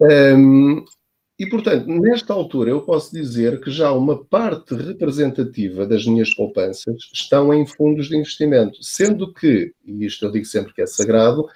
Um, 0.00 0.84
e, 1.38 1.46
portanto, 1.48 1.86
nesta 1.86 2.32
altura 2.32 2.70
eu 2.70 2.80
posso 2.82 3.12
dizer 3.12 3.60
que 3.60 3.70
já 3.70 3.92
uma 3.92 4.24
parte 4.24 4.74
representativa 4.74 5.86
das 5.86 6.04
minhas 6.04 6.34
poupanças 6.34 6.96
estão 7.12 7.54
em 7.54 7.64
fundos 7.64 8.08
de 8.08 8.16
investimento, 8.16 8.82
sendo 8.82 9.32
que, 9.32 9.72
e 9.84 10.04
isto 10.04 10.24
eu 10.24 10.32
digo 10.32 10.44
sempre 10.44 10.74
que 10.74 10.82
é 10.82 10.86
sagrado, 10.86 11.46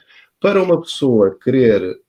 para 0.41 0.63
uma 0.63 0.81
pessoa 0.81 1.37
querer 1.43 2.01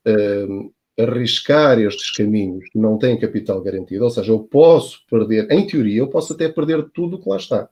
arriscar 0.99 1.79
estes 1.79 2.11
caminhos 2.11 2.69
que 2.69 2.77
não 2.77 2.97
têm 2.97 3.19
capital 3.19 3.61
garantido, 3.61 4.03
ou 4.03 4.09
seja, 4.11 4.31
eu 4.31 4.39
posso 4.39 4.99
perder, 5.09 5.51
em 5.51 5.65
teoria, 5.65 5.99
eu 5.99 6.07
posso 6.07 6.33
até 6.33 6.47
perder 6.49 6.87
tudo 6.93 7.15
o 7.15 7.21
que 7.21 7.29
lá 7.29 7.37
está. 7.37 7.69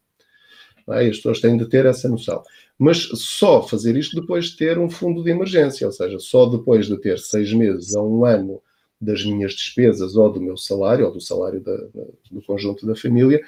É? 0.89 1.08
As 1.08 1.18
pessoas 1.18 1.39
têm 1.39 1.56
de 1.56 1.70
ter 1.70 1.86
essa 1.86 2.10
noção. 2.10 2.41
Mas 2.83 2.97
só 3.13 3.61
fazer 3.61 3.95
isto 3.95 4.19
depois 4.19 4.45
de 4.45 4.57
ter 4.57 4.79
um 4.79 4.89
fundo 4.89 5.23
de 5.23 5.29
emergência, 5.29 5.85
ou 5.85 5.93
seja, 5.93 6.17
só 6.17 6.47
depois 6.47 6.88
de 6.88 6.97
ter 6.97 7.19
seis 7.19 7.53
meses 7.53 7.95
a 7.95 8.01
um 8.01 8.25
ano 8.25 8.59
das 9.00 9.23
minhas 9.23 9.53
despesas 9.53 10.15
ou 10.15 10.31
do 10.31 10.41
meu 10.41 10.57
salário, 10.57 11.05
ou 11.05 11.11
do 11.11 11.21
salário 11.21 11.61
da, 11.61 11.77
do 12.31 12.41
conjunto 12.41 12.88
da 12.88 12.95
família, 12.95 13.39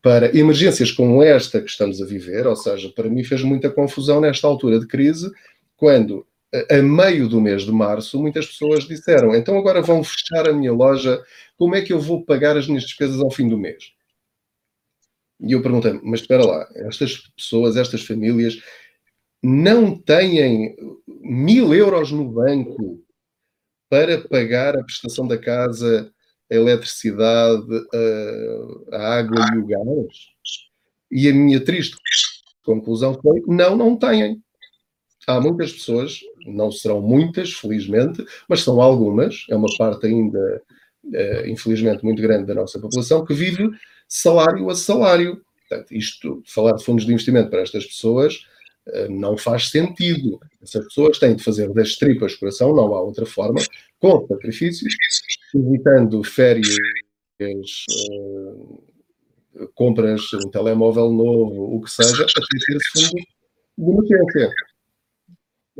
para 0.00 0.38
emergências 0.38 0.92
como 0.92 1.20
esta 1.20 1.60
que 1.60 1.68
estamos 1.68 2.00
a 2.00 2.06
viver, 2.06 2.46
ou 2.46 2.54
seja, 2.54 2.88
para 2.90 3.10
mim 3.10 3.24
fez 3.24 3.42
muita 3.42 3.68
confusão 3.68 4.20
nesta 4.20 4.46
altura 4.46 4.78
de 4.78 4.86
crise, 4.86 5.28
quando 5.76 6.24
a 6.70 6.80
meio 6.80 7.28
do 7.28 7.40
mês 7.40 7.62
de 7.62 7.72
março, 7.72 8.20
muitas 8.20 8.46
pessoas 8.46 8.84
disseram: 8.84 9.34
então 9.34 9.58
agora 9.58 9.82
vão 9.82 10.04
fechar 10.04 10.48
a 10.48 10.52
minha 10.52 10.72
loja, 10.72 11.20
como 11.58 11.74
é 11.74 11.82
que 11.82 11.92
eu 11.92 11.98
vou 11.98 12.24
pagar 12.24 12.56
as 12.56 12.68
minhas 12.68 12.84
despesas 12.84 13.20
ao 13.20 13.32
fim 13.32 13.48
do 13.48 13.58
mês? 13.58 13.92
E 15.42 15.52
eu 15.52 15.62
perguntei 15.62 15.98
mas 16.02 16.20
espera 16.20 16.44
lá, 16.44 16.68
estas 16.74 17.18
pessoas, 17.36 17.76
estas 17.76 18.02
famílias, 18.02 18.60
não 19.42 19.98
têm 19.98 20.76
mil 21.06 21.74
euros 21.74 22.12
no 22.12 22.28
banco 22.28 23.02
para 23.88 24.20
pagar 24.28 24.76
a 24.76 24.84
prestação 24.84 25.26
da 25.26 25.38
casa, 25.38 26.12
a 26.50 26.54
eletricidade, 26.54 27.86
a, 28.92 28.96
a 28.96 29.18
água 29.18 29.44
e 29.54 29.58
o 29.58 29.66
gás? 29.66 30.16
E 31.10 31.28
a 31.28 31.32
minha 31.32 31.60
triste 31.60 31.96
conclusão 32.64 33.14
foi: 33.20 33.42
não, 33.46 33.76
não 33.76 33.96
têm 33.96 34.40
há 35.26 35.40
muitas 35.40 35.72
pessoas, 35.72 36.20
não 36.46 36.70
serão 36.70 37.00
muitas, 37.00 37.52
felizmente, 37.52 38.24
mas 38.48 38.62
são 38.62 38.80
algumas, 38.80 39.44
é 39.48 39.56
uma 39.56 39.68
parte 39.78 40.06
ainda, 40.06 40.62
uh, 41.04 41.48
infelizmente, 41.48 42.04
muito 42.04 42.20
grande 42.20 42.46
da 42.46 42.54
nossa 42.54 42.80
população, 42.80 43.24
que 43.24 43.34
vive 43.34 43.70
salário 44.10 44.68
a 44.68 44.74
salário. 44.74 45.40
Portanto, 45.68 45.92
isto, 45.92 46.42
falar 46.44 46.72
de 46.72 46.84
fundos 46.84 47.06
de 47.06 47.12
investimento 47.12 47.48
para 47.48 47.62
estas 47.62 47.86
pessoas 47.86 48.44
uh, 48.88 49.08
não 49.08 49.38
faz 49.38 49.70
sentido. 49.70 50.40
Essas 50.60 50.84
pessoas 50.86 51.18
têm 51.18 51.36
de 51.36 51.44
fazer 51.44 51.72
das 51.72 51.94
tripas 51.94 52.34
coração, 52.34 52.74
não 52.74 52.92
há 52.92 53.00
outra 53.00 53.24
forma, 53.24 53.60
com 54.00 54.26
sacrifícios, 54.26 54.92
evitando 55.54 56.22
férias. 56.24 56.76
Uh, 57.40 58.82
compras 59.74 60.20
um 60.34 60.50
telemóvel 60.50 61.10
novo, 61.10 61.76
o 61.76 61.80
que 61.80 61.90
seja, 61.90 62.26
para 62.34 62.46
ter 62.46 62.76
esse 62.76 63.08
fundo 63.08 64.04
de 64.04 64.14
emergência. 64.14 64.69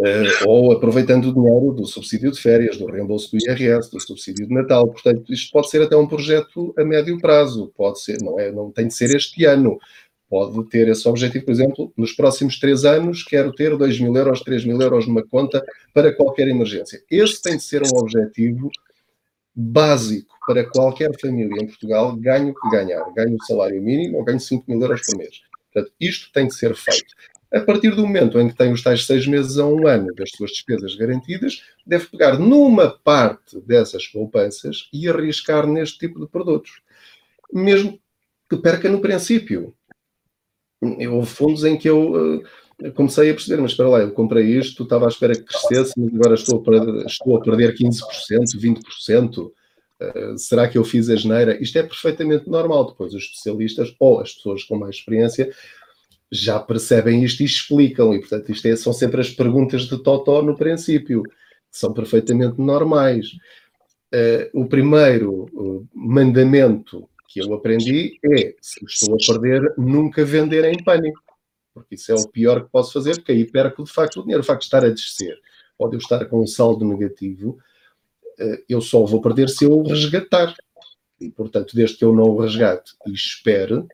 Uh, 0.01 0.49
ou 0.49 0.73
aproveitando 0.73 1.27
o 1.27 1.35
dinheiro 1.35 1.73
do 1.73 1.85
subsídio 1.85 2.33
de 2.33 2.41
férias, 2.41 2.79
do 2.79 2.87
reembolso 2.87 3.31
do 3.31 3.37
IRS, 3.37 3.91
do 3.91 4.01
subsídio 4.01 4.49
de 4.49 4.55
Natal. 4.55 4.89
Portanto, 4.89 5.31
isto 5.31 5.53
pode 5.53 5.69
ser 5.69 5.83
até 5.83 5.95
um 5.95 6.07
projeto 6.07 6.73
a 6.79 6.83
médio 6.83 7.19
prazo, 7.21 7.71
pode 7.77 8.01
ser, 8.01 8.17
não, 8.23 8.41
é, 8.41 8.51
não 8.51 8.71
tem 8.71 8.89
de 8.89 8.95
ser 8.95 9.15
este 9.15 9.45
ano. 9.45 9.79
Pode 10.27 10.65
ter 10.71 10.89
esse 10.89 11.07
objetivo, 11.07 11.45
por 11.45 11.51
exemplo, 11.51 11.93
nos 11.97 12.13
próximos 12.13 12.59
três 12.59 12.87
anos, 12.87 13.23
quero 13.25 13.53
ter 13.53 13.77
2 13.77 14.01
mil 14.01 14.17
euros, 14.17 14.41
3 14.41 14.65
mil 14.65 14.81
euros 14.81 15.07
numa 15.07 15.27
conta 15.27 15.63
para 15.93 16.15
qualquer 16.15 16.49
emergência. 16.49 17.03
Esse 17.11 17.43
tem 17.43 17.59
de 17.59 17.65
ser 17.65 17.83
um 17.83 17.99
objetivo 17.99 18.71
básico 19.55 20.35
para 20.47 20.65
qualquer 20.65 21.11
família 21.21 21.63
em 21.63 21.67
Portugal, 21.67 22.17
ganho 22.17 22.55
que 22.55 22.71
ganhar. 22.71 23.05
Ganho 23.13 23.37
o 23.37 23.45
salário 23.45 23.83
mínimo 23.83 24.17
ou 24.17 24.25
ganho 24.25 24.41
5 24.41 24.65
mil 24.67 24.81
euros 24.81 25.03
por 25.05 25.19
mês. 25.19 25.43
Portanto, 25.73 25.93
isto 26.01 26.33
tem 26.33 26.47
de 26.47 26.55
ser 26.55 26.75
feito. 26.75 27.15
A 27.53 27.61
partir 27.61 27.91
do 27.97 28.07
momento 28.07 28.39
em 28.39 28.49
que 28.49 28.55
tem 28.55 28.73
os 28.73 28.83
tais 28.83 29.05
seis 29.05 29.27
meses 29.27 29.59
a 29.59 29.67
um 29.67 29.87
ano 29.87 30.15
das 30.15 30.31
suas 30.31 30.53
despesas 30.53 30.95
garantidas, 30.95 31.65
deve 31.85 32.07
pegar 32.07 32.39
numa 32.39 32.91
parte 32.91 33.59
dessas 33.61 34.07
poupanças 34.07 34.89
e 34.93 35.09
arriscar 35.09 35.67
neste 35.67 35.99
tipo 35.99 36.21
de 36.21 36.29
produtos. 36.29 36.81
Mesmo 37.53 37.99
que 38.49 38.57
perca 38.57 38.89
no 38.89 39.01
princípio. 39.01 39.75
Houve 40.81 41.27
fundos 41.27 41.65
em 41.65 41.77
que 41.77 41.89
eu 41.89 42.39
uh, 42.39 42.93
comecei 42.95 43.31
a 43.31 43.35
perceber, 43.35 43.61
mas 43.61 43.73
espera 43.73 43.89
lá, 43.89 43.99
eu 43.99 44.13
comprei 44.13 44.47
isto, 44.47 44.85
estava 44.85 45.07
à 45.07 45.09
espera 45.09 45.35
que 45.35 45.43
crescesse, 45.43 45.93
mas 45.97 46.15
agora 46.15 46.35
estou 46.35 46.61
a 46.61 46.63
perder, 46.63 47.07
estou 47.07 47.37
a 47.37 47.41
perder 47.41 47.75
15%, 47.75 48.01
20%. 48.57 49.39
Uh, 49.39 50.39
será 50.39 50.69
que 50.69 50.79
eu 50.79 50.85
fiz 50.85 51.11
a 51.11 51.17
geneira? 51.17 51.61
Isto 51.61 51.79
é 51.79 51.83
perfeitamente 51.83 52.49
normal. 52.49 52.87
Depois 52.87 53.13
os 53.13 53.25
especialistas 53.25 53.93
ou 53.99 54.21
as 54.21 54.33
pessoas 54.35 54.63
com 54.63 54.79
mais 54.79 54.95
experiência 54.95 55.53
já 56.31 56.61
percebem 56.61 57.25
isto 57.25 57.43
e 57.43 57.47
explicam. 57.47 58.15
E, 58.15 58.21
portanto, 58.21 58.51
isto 58.51 58.67
é, 58.67 58.77
são 58.77 58.93
sempre 58.93 59.21
as 59.21 59.31
perguntas 59.31 59.83
de 59.83 59.99
Totó 59.99 60.43
no 60.43 60.57
princípio, 60.57 61.23
que 61.23 61.79
são 61.79 61.93
perfeitamente 61.93 62.61
normais. 62.61 63.33
Uh, 64.13 64.61
o 64.61 64.67
primeiro 64.67 65.45
uh, 65.53 65.89
mandamento 65.95 67.09
que 67.29 67.41
eu 67.41 67.53
aprendi 67.55 68.19
é: 68.25 68.55
se 68.61 68.85
estou 68.85 69.15
a 69.15 69.19
perder, 69.39 69.75
nunca 69.77 70.25
vender 70.25 70.65
em 70.65 70.83
pânico. 70.83 71.21
Porque 71.73 71.95
isso 71.95 72.11
é 72.11 72.15
o 72.15 72.29
pior 72.29 72.65
que 72.65 72.71
posso 72.71 72.93
fazer, 72.93 73.15
porque 73.17 73.33
aí 73.33 73.45
perco 73.45 73.85
de 73.85 73.93
facto 73.93 74.19
o 74.19 74.23
dinheiro. 74.23 74.43
O 74.43 74.47
facto 74.47 74.63
de 74.63 74.67
estar 74.67 74.85
a 74.85 74.91
descer, 74.91 75.39
ou 75.79 75.89
de 75.89 75.97
eu 75.97 76.01
estar 76.01 76.25
com 76.27 76.43
um 76.43 76.47
saldo 76.47 76.85
negativo, 76.85 77.59
uh, 78.41 78.65
eu 78.69 78.81
só 78.81 79.05
vou 79.05 79.21
perder 79.21 79.49
se 79.49 79.65
eu 79.65 79.73
o 79.73 79.89
resgatar. 79.89 80.55
E, 81.21 81.31
portanto, 81.31 81.77
desde 81.77 81.99
que 81.99 82.05
eu 82.05 82.15
não 82.15 82.25
o 82.25 82.41
resgate 82.41 82.93
e 83.07 83.13
espere, 83.13 83.87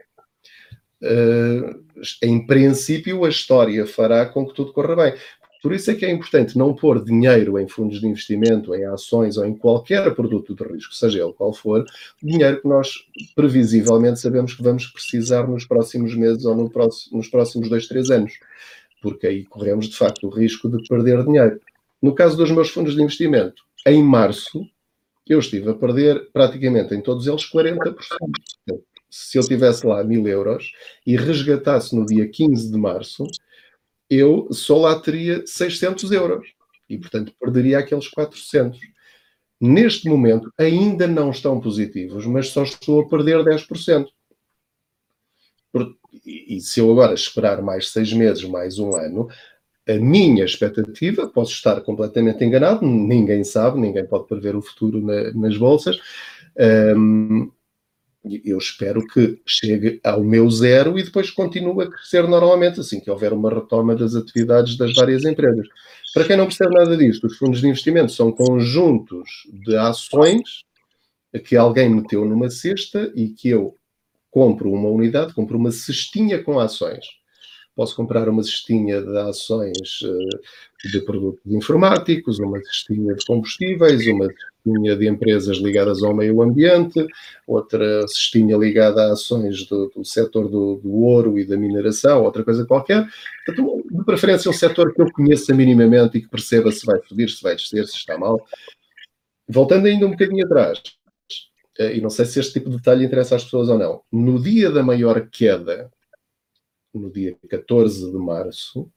em 2.23 2.47
princípio, 2.47 3.25
a 3.25 3.29
história 3.29 3.87
fará 3.87 4.27
com 4.27 4.47
que 4.47 4.55
tudo 4.55 4.73
corra 4.73 4.97
bem. 4.97 5.15
Por 5.63 5.73
isso 5.73 5.91
é 5.91 5.95
que 5.95 6.05
é 6.05 6.11
importante 6.11 6.57
não 6.57 6.75
pôr 6.75 7.03
dinheiro 7.03 7.59
em 7.59 7.67
fundos 7.67 7.99
de 8.01 8.07
investimento, 8.07 8.75
em 8.75 8.85
ações 8.85 9.37
ou 9.37 9.45
em 9.45 9.57
qualquer 9.57 10.15
produto 10.15 10.55
de 10.55 10.63
risco, 10.63 10.95
seja 10.95 11.23
ele 11.23 11.33
qual 11.33 11.53
for, 11.53 11.85
dinheiro 12.23 12.61
que 12.61 12.69
nós 12.69 13.05
previsivelmente 13.35 14.21
sabemos 14.21 14.55
que 14.55 14.63
vamos 14.63 14.87
precisar 14.87 15.49
nos 15.49 15.65
próximos 15.65 16.15
meses 16.15 16.45
ou 16.45 16.55
no 16.55 16.71
próximo, 16.71 17.17
nos 17.17 17.29
próximos 17.29 17.69
dois, 17.69 17.89
três 17.89 18.11
anos, 18.11 18.35
porque 19.03 19.27
aí 19.27 19.45
corremos 19.45 19.89
de 19.89 19.97
facto 19.97 20.29
o 20.29 20.31
risco 20.31 20.69
de 20.69 20.87
perder 20.87 21.25
dinheiro. 21.25 21.61
No 22.01 22.15
caso 22.15 22.37
dos 22.37 22.51
meus 22.51 22.69
fundos 22.69 22.95
de 22.95 23.03
investimento, 23.03 23.65
em 23.85 24.03
março, 24.03 24.65
eu 25.27 25.41
estive 25.41 25.71
a 25.71 25.75
perder 25.75 26.31
praticamente 26.33 26.95
em 26.95 27.01
todos 27.01 27.27
eles 27.27 27.43
40% 27.43 27.97
se 29.11 29.39
eu 29.39 29.43
tivesse 29.43 29.87
lá 29.87 30.03
mil 30.05 30.27
euros 30.27 30.73
e 31.07 31.17
resgatasse 31.17 31.95
no 31.95 32.05
dia 32.05 32.29
15 32.29 32.71
de 32.71 32.79
março, 32.79 33.25
eu 34.09 34.49
só 34.53 34.79
lá 34.79 34.99
teria 35.01 35.47
600 35.47 36.11
euros 36.13 36.49
e, 36.89 36.99
portanto, 36.99 37.33
perderia 37.41 37.79
aqueles 37.79 38.09
400. 38.09 38.79
Neste 39.61 40.09
momento, 40.09 40.53
ainda 40.59 41.07
não 41.07 41.31
estão 41.31 41.61
positivos, 41.61 42.27
mas 42.27 42.49
só 42.49 42.63
estou 42.63 43.01
a 43.01 43.09
perder 43.09 43.39
10%. 43.39 44.07
E 46.25 46.61
se 46.61 46.81
eu 46.81 46.91
agora 46.91 47.15
esperar 47.15 47.63
mais 47.63 47.91
seis 47.91 48.13
meses, 48.13 48.45
mais 48.45 48.79
um 48.79 48.97
ano, 48.97 49.29
a 49.89 49.95
minha 49.95 50.45
expectativa, 50.45 51.29
posso 51.29 51.53
estar 51.53 51.81
completamente 51.83 52.45
enganado, 52.45 52.85
ninguém 52.85 53.45
sabe, 53.45 53.79
ninguém 53.79 54.07
pode 54.07 54.27
prever 54.27 54.57
o 54.57 54.63
futuro 54.63 55.01
na, 55.01 55.33
nas 55.33 55.57
bolsas, 55.57 55.99
um, 56.97 57.51
eu 58.45 58.59
espero 58.59 59.07
que 59.07 59.41
chegue 59.47 60.01
ao 60.05 60.23
meu 60.23 60.51
zero 60.51 60.99
e 60.99 61.03
depois 61.03 61.31
continue 61.31 61.85
a 61.85 61.91
crescer 61.91 62.27
normalmente, 62.27 62.81
assim 62.81 63.01
que 63.01 63.11
houver 63.11 63.33
uma 63.33 63.53
retoma 63.53 63.95
das 63.95 64.15
atividades 64.15 64.77
das 64.77 64.93
várias 64.95 65.25
empresas. 65.25 65.67
Para 66.13 66.25
quem 66.25 66.37
não 66.37 66.47
percebe 66.47 66.75
nada 66.75 66.97
disto, 66.97 67.27
os 67.27 67.37
fundos 67.37 67.61
de 67.61 67.69
investimento 67.69 68.13
são 68.13 68.33
conjuntos 68.33 69.29
de 69.53 69.77
ações 69.77 70.65
que 71.45 71.57
alguém 71.57 71.89
meteu 71.89 72.25
numa 72.25 72.49
cesta 72.51 73.13
e 73.15 73.29
que 73.29 73.49
eu 73.49 73.77
compro 74.31 74.71
uma 74.71 74.89
unidade, 74.89 75.35
compro 75.35 75.57
uma 75.57 75.71
cestinha 75.71 76.43
com 76.43 76.59
ações. 76.59 77.05
Posso 77.75 77.95
comprar 77.95 78.29
uma 78.29 78.43
cestinha 78.43 79.03
de 79.03 79.19
ações 79.19 80.01
eh, 80.03 80.39
de 80.91 81.01
produtos 81.01 81.53
informáticos, 81.53 82.39
uma 82.39 82.59
cestinha 82.63 83.15
de 83.15 83.25
combustíveis, 83.25 84.07
uma 84.07 84.27
cestinha 84.27 84.97
de 84.97 85.09
empresas 85.09 85.59
ligadas 85.59 86.03
ao 86.03 86.15
meio 86.15 86.43
ambiente, 86.43 87.07
outra 87.47 88.07
cestinha 88.09 88.57
ligada 88.57 89.03
a 89.03 89.13
ações 89.13 89.67
do, 89.67 89.89
do 89.95 90.05
setor 90.05 90.49
do, 90.49 90.77
do, 90.77 90.93
ouro 90.93 91.39
e 91.39 91.45
da 91.45 91.57
mineração, 91.57 92.25
outra 92.25 92.45
coisa 92.45 92.67
qualquer. 92.67 93.07
Portanto, 93.45 93.85
de 93.91 94.05
preferência, 94.05 94.51
um 94.51 94.55
setor 94.55 94.93
que 94.95 95.03
eu 95.03 95.13
conheça 95.13 95.55
minimamente 95.55 96.19
e 96.19 96.23
que 96.23 96.29
perceba 96.29 96.73
se 96.73 96.85
vai 96.85 97.01
subir, 97.07 97.31
se 97.31 97.43
vai 97.43 97.57
descer, 97.57 97.87
se 97.87 97.97
está 97.97 98.19
mal. 98.19 98.45
Voltando 99.49 99.87
ainda 99.87 100.07
um 100.07 100.11
bocadinho 100.11 100.45
atrás, 100.45 100.83
eh, 101.79 101.97
e 101.97 102.01
não 102.01 102.11
sei 102.11 102.25
se 102.25 102.41
este 102.41 102.55
tipo 102.55 102.71
de 102.71 102.77
detalhe 102.77 103.05
interessa 103.05 103.37
às 103.37 103.45
pessoas 103.45 103.69
ou 103.69 103.79
não, 103.79 104.03
no 104.13 104.43
dia 104.43 104.71
da 104.71 104.83
maior 104.83 105.29
queda 105.29 105.91
no 106.99 107.11
dia 107.11 107.37
14 107.49 108.11
de 108.11 108.17
março, 108.17 108.91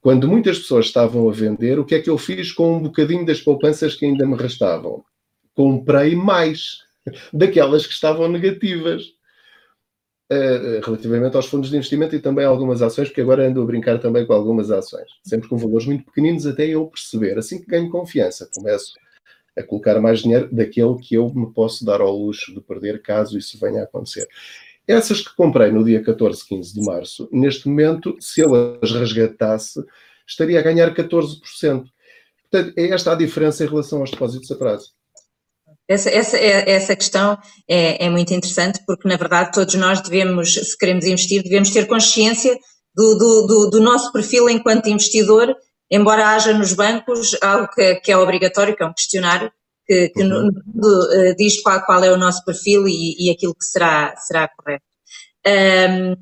quando 0.00 0.28
muitas 0.28 0.58
pessoas 0.58 0.86
estavam 0.86 1.28
a 1.28 1.32
vender, 1.32 1.78
o 1.78 1.84
que 1.84 1.94
é 1.94 2.00
que 2.00 2.10
eu 2.10 2.18
fiz 2.18 2.52
com 2.52 2.76
um 2.76 2.82
bocadinho 2.82 3.26
das 3.26 3.40
poupanças 3.40 3.94
que 3.94 4.06
ainda 4.06 4.26
me 4.26 4.36
restavam? 4.36 5.04
Comprei 5.54 6.14
mais 6.14 6.78
daquelas 7.32 7.86
que 7.86 7.92
estavam 7.92 8.28
negativas. 8.28 9.16
Uh, 10.30 10.84
relativamente 10.84 11.34
aos 11.36 11.46
fundos 11.46 11.70
de 11.70 11.76
investimento 11.76 12.14
e 12.14 12.20
também 12.20 12.44
algumas 12.44 12.82
ações, 12.82 13.08
porque 13.08 13.22
agora 13.22 13.48
ando 13.48 13.62
a 13.62 13.64
brincar 13.64 13.98
também 13.98 14.26
com 14.26 14.34
algumas 14.34 14.70
ações, 14.70 15.08
sempre 15.24 15.48
com 15.48 15.56
valores 15.56 15.86
muito 15.86 16.04
pequeninos 16.04 16.46
até 16.46 16.66
eu 16.66 16.86
perceber. 16.86 17.38
Assim 17.38 17.58
que 17.58 17.64
ganho 17.64 17.88
confiança, 17.88 18.46
começo 18.54 18.92
a 19.56 19.62
colocar 19.62 19.98
mais 20.00 20.20
dinheiro 20.20 20.54
daquele 20.54 20.96
que 20.98 21.14
eu 21.14 21.32
me 21.34 21.50
posso 21.52 21.84
dar 21.84 22.02
ao 22.02 22.14
luxo 22.14 22.54
de 22.54 22.60
perder 22.60 23.00
caso 23.02 23.38
isso 23.38 23.58
venha 23.58 23.80
a 23.80 23.84
acontecer. 23.84 24.28
Essas 24.88 25.20
que 25.20 25.36
comprei 25.36 25.70
no 25.70 25.84
dia 25.84 26.02
14, 26.02 26.48
15 26.48 26.72
de 26.72 26.80
março, 26.80 27.28
neste 27.30 27.68
momento, 27.68 28.16
se 28.18 28.40
eu 28.40 28.78
as 28.80 28.90
resgatasse, 28.90 29.84
estaria 30.26 30.58
a 30.58 30.62
ganhar 30.62 30.94
14%. 30.94 31.84
Portanto, 32.50 32.72
é 32.74 32.88
esta 32.88 33.12
a 33.12 33.14
diferença 33.14 33.62
em 33.62 33.68
relação 33.68 34.00
aos 34.00 34.10
depósitos 34.10 34.50
a 34.50 34.56
prazo. 34.56 34.92
Essa, 35.86 36.10
essa, 36.10 36.36
é, 36.38 36.70
essa 36.70 36.96
questão 36.96 37.38
é, 37.68 38.06
é, 38.06 38.10
muito 38.10 38.32
interessante 38.32 38.80
porque, 38.86 39.06
na 39.06 39.16
verdade, 39.16 39.52
todos 39.52 39.74
nós 39.74 40.00
devemos, 40.00 40.54
se 40.54 40.76
queremos 40.76 41.04
investir, 41.04 41.42
devemos 41.42 41.70
ter 41.70 41.86
consciência 41.86 42.58
do, 42.94 43.14
do, 43.16 43.46
do, 43.46 43.70
do 43.70 43.80
nosso 43.80 44.10
perfil 44.12 44.48
enquanto 44.48 44.88
investidor, 44.88 45.54
embora 45.90 46.30
haja 46.30 46.52
nos 46.52 46.72
bancos 46.72 47.36
algo 47.42 47.68
que, 47.74 47.96
que 47.96 48.12
é 48.12 48.16
obrigatório, 48.16 48.74
que 48.74 48.82
é 48.82 48.86
um 48.86 48.92
questionário, 48.92 49.50
que, 49.88 50.10
que 50.10 50.22
no, 50.22 50.42
no, 50.42 50.50
uh, 50.52 51.34
diz 51.36 51.62
qual, 51.62 51.82
qual, 51.84 52.04
é 52.04 52.12
o 52.12 52.18
nosso 52.18 52.44
perfil 52.44 52.86
e, 52.86 53.16
e 53.18 53.30
aquilo 53.30 53.54
que 53.54 53.64
será, 53.64 54.14
será 54.18 54.46
correto. 54.48 54.84
Um, 55.46 56.14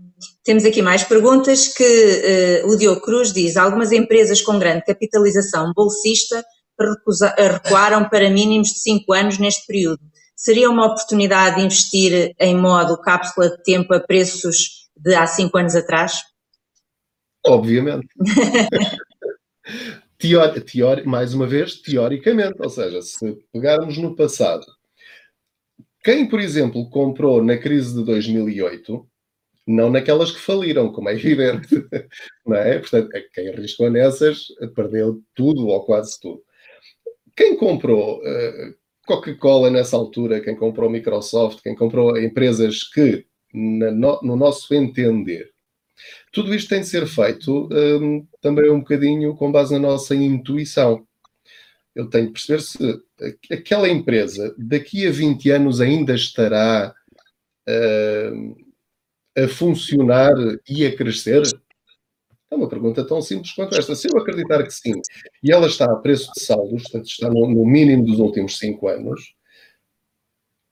temos 0.44 0.64
aqui 0.64 0.80
mais 0.80 1.02
perguntas 1.02 1.66
que 1.66 2.62
uh, 2.64 2.68
o 2.68 2.76
Diogo 2.76 3.00
Cruz 3.00 3.32
diz, 3.32 3.56
algumas 3.56 3.90
empresas 3.90 4.40
com 4.40 4.58
grande 4.58 4.84
capitalização 4.84 5.72
bolsista 5.74 6.44
recusa, 6.78 7.34
recuaram 7.36 8.08
para 8.08 8.30
mínimos 8.30 8.68
de 8.68 8.78
5 8.80 9.12
anos 9.12 9.38
neste 9.38 9.66
período. 9.66 10.00
Seria 10.36 10.70
uma 10.70 10.86
oportunidade 10.86 11.56
de 11.56 11.62
investir 11.62 12.34
em 12.38 12.56
modo 12.56 13.00
cápsula 13.00 13.50
de 13.50 13.62
tempo 13.64 13.92
a 13.94 14.00
preços 14.00 14.86
de 14.96 15.14
há 15.14 15.26
5 15.26 15.58
anos 15.58 15.74
atrás? 15.74 16.20
Obviamente. 17.44 18.06
teori, 20.18 20.60
teori, 20.60 21.06
mais 21.06 21.34
uma 21.34 21.46
vez, 21.46 21.80
teoricamente, 21.80 22.56
ou 22.58 22.70
seja, 22.70 23.02
se 23.02 23.36
pegarmos 23.52 23.98
no 23.98 24.14
passado, 24.14 24.66
quem, 26.02 26.28
por 26.28 26.40
exemplo, 26.40 26.88
comprou 26.88 27.42
na 27.42 27.56
crise 27.58 27.94
de 27.94 28.04
2008, 28.04 29.06
não 29.66 29.90
naquelas 29.90 30.30
que 30.30 30.38
faliram, 30.38 30.92
como 30.92 31.08
é 31.08 31.14
evidente, 31.14 31.68
não 32.46 32.56
é? 32.56 32.78
Portanto, 32.78 33.10
quem 33.34 33.48
arriscou 33.48 33.90
nessas 33.90 34.46
perdeu 34.74 35.20
tudo 35.34 35.66
ou 35.66 35.84
quase 35.84 36.20
tudo. 36.20 36.40
Quem 37.34 37.56
comprou 37.56 38.20
uh, 38.20 38.74
Coca-Cola 39.04 39.68
nessa 39.68 39.96
altura, 39.96 40.40
quem 40.40 40.54
comprou 40.54 40.88
Microsoft, 40.88 41.60
quem 41.62 41.74
comprou 41.74 42.16
empresas 42.16 42.84
que, 42.84 43.26
no, 43.52 44.20
no 44.22 44.36
nosso 44.36 44.72
entender, 44.72 45.52
tudo 46.32 46.54
isto 46.54 46.68
tem 46.68 46.80
de 46.80 46.86
ser 46.86 47.06
feito 47.06 47.68
um, 47.72 48.26
também 48.40 48.70
um 48.70 48.80
bocadinho 48.80 49.34
com 49.34 49.50
base 49.50 49.72
na 49.72 49.78
nossa 49.78 50.14
intuição. 50.14 51.06
Eu 51.94 52.08
tenho 52.10 52.26
de 52.26 52.32
perceber 52.32 52.60
se 52.60 53.02
aquela 53.50 53.88
empresa 53.88 54.54
daqui 54.58 55.06
a 55.06 55.10
20 55.10 55.50
anos 55.50 55.80
ainda 55.80 56.14
estará 56.14 56.94
uh, 57.68 58.66
a 59.36 59.48
funcionar 59.48 60.32
e 60.68 60.86
a 60.86 60.96
crescer? 60.96 61.42
É 62.50 62.54
uma 62.54 62.68
pergunta 62.68 63.04
tão 63.04 63.20
simples 63.20 63.52
quanto 63.52 63.76
esta. 63.76 63.94
Se 63.94 64.08
eu 64.08 64.18
acreditar 64.18 64.62
que 64.62 64.70
sim, 64.70 64.94
e 65.42 65.52
ela 65.52 65.66
está 65.66 65.86
a 65.86 65.96
preço 65.96 66.30
de 66.36 66.44
saldos, 66.44 66.82
portanto 66.84 67.06
está 67.06 67.28
no, 67.28 67.48
no 67.48 67.66
mínimo 67.66 68.04
dos 68.04 68.18
últimos 68.18 68.58
5 68.58 68.88
anos, 68.88 69.35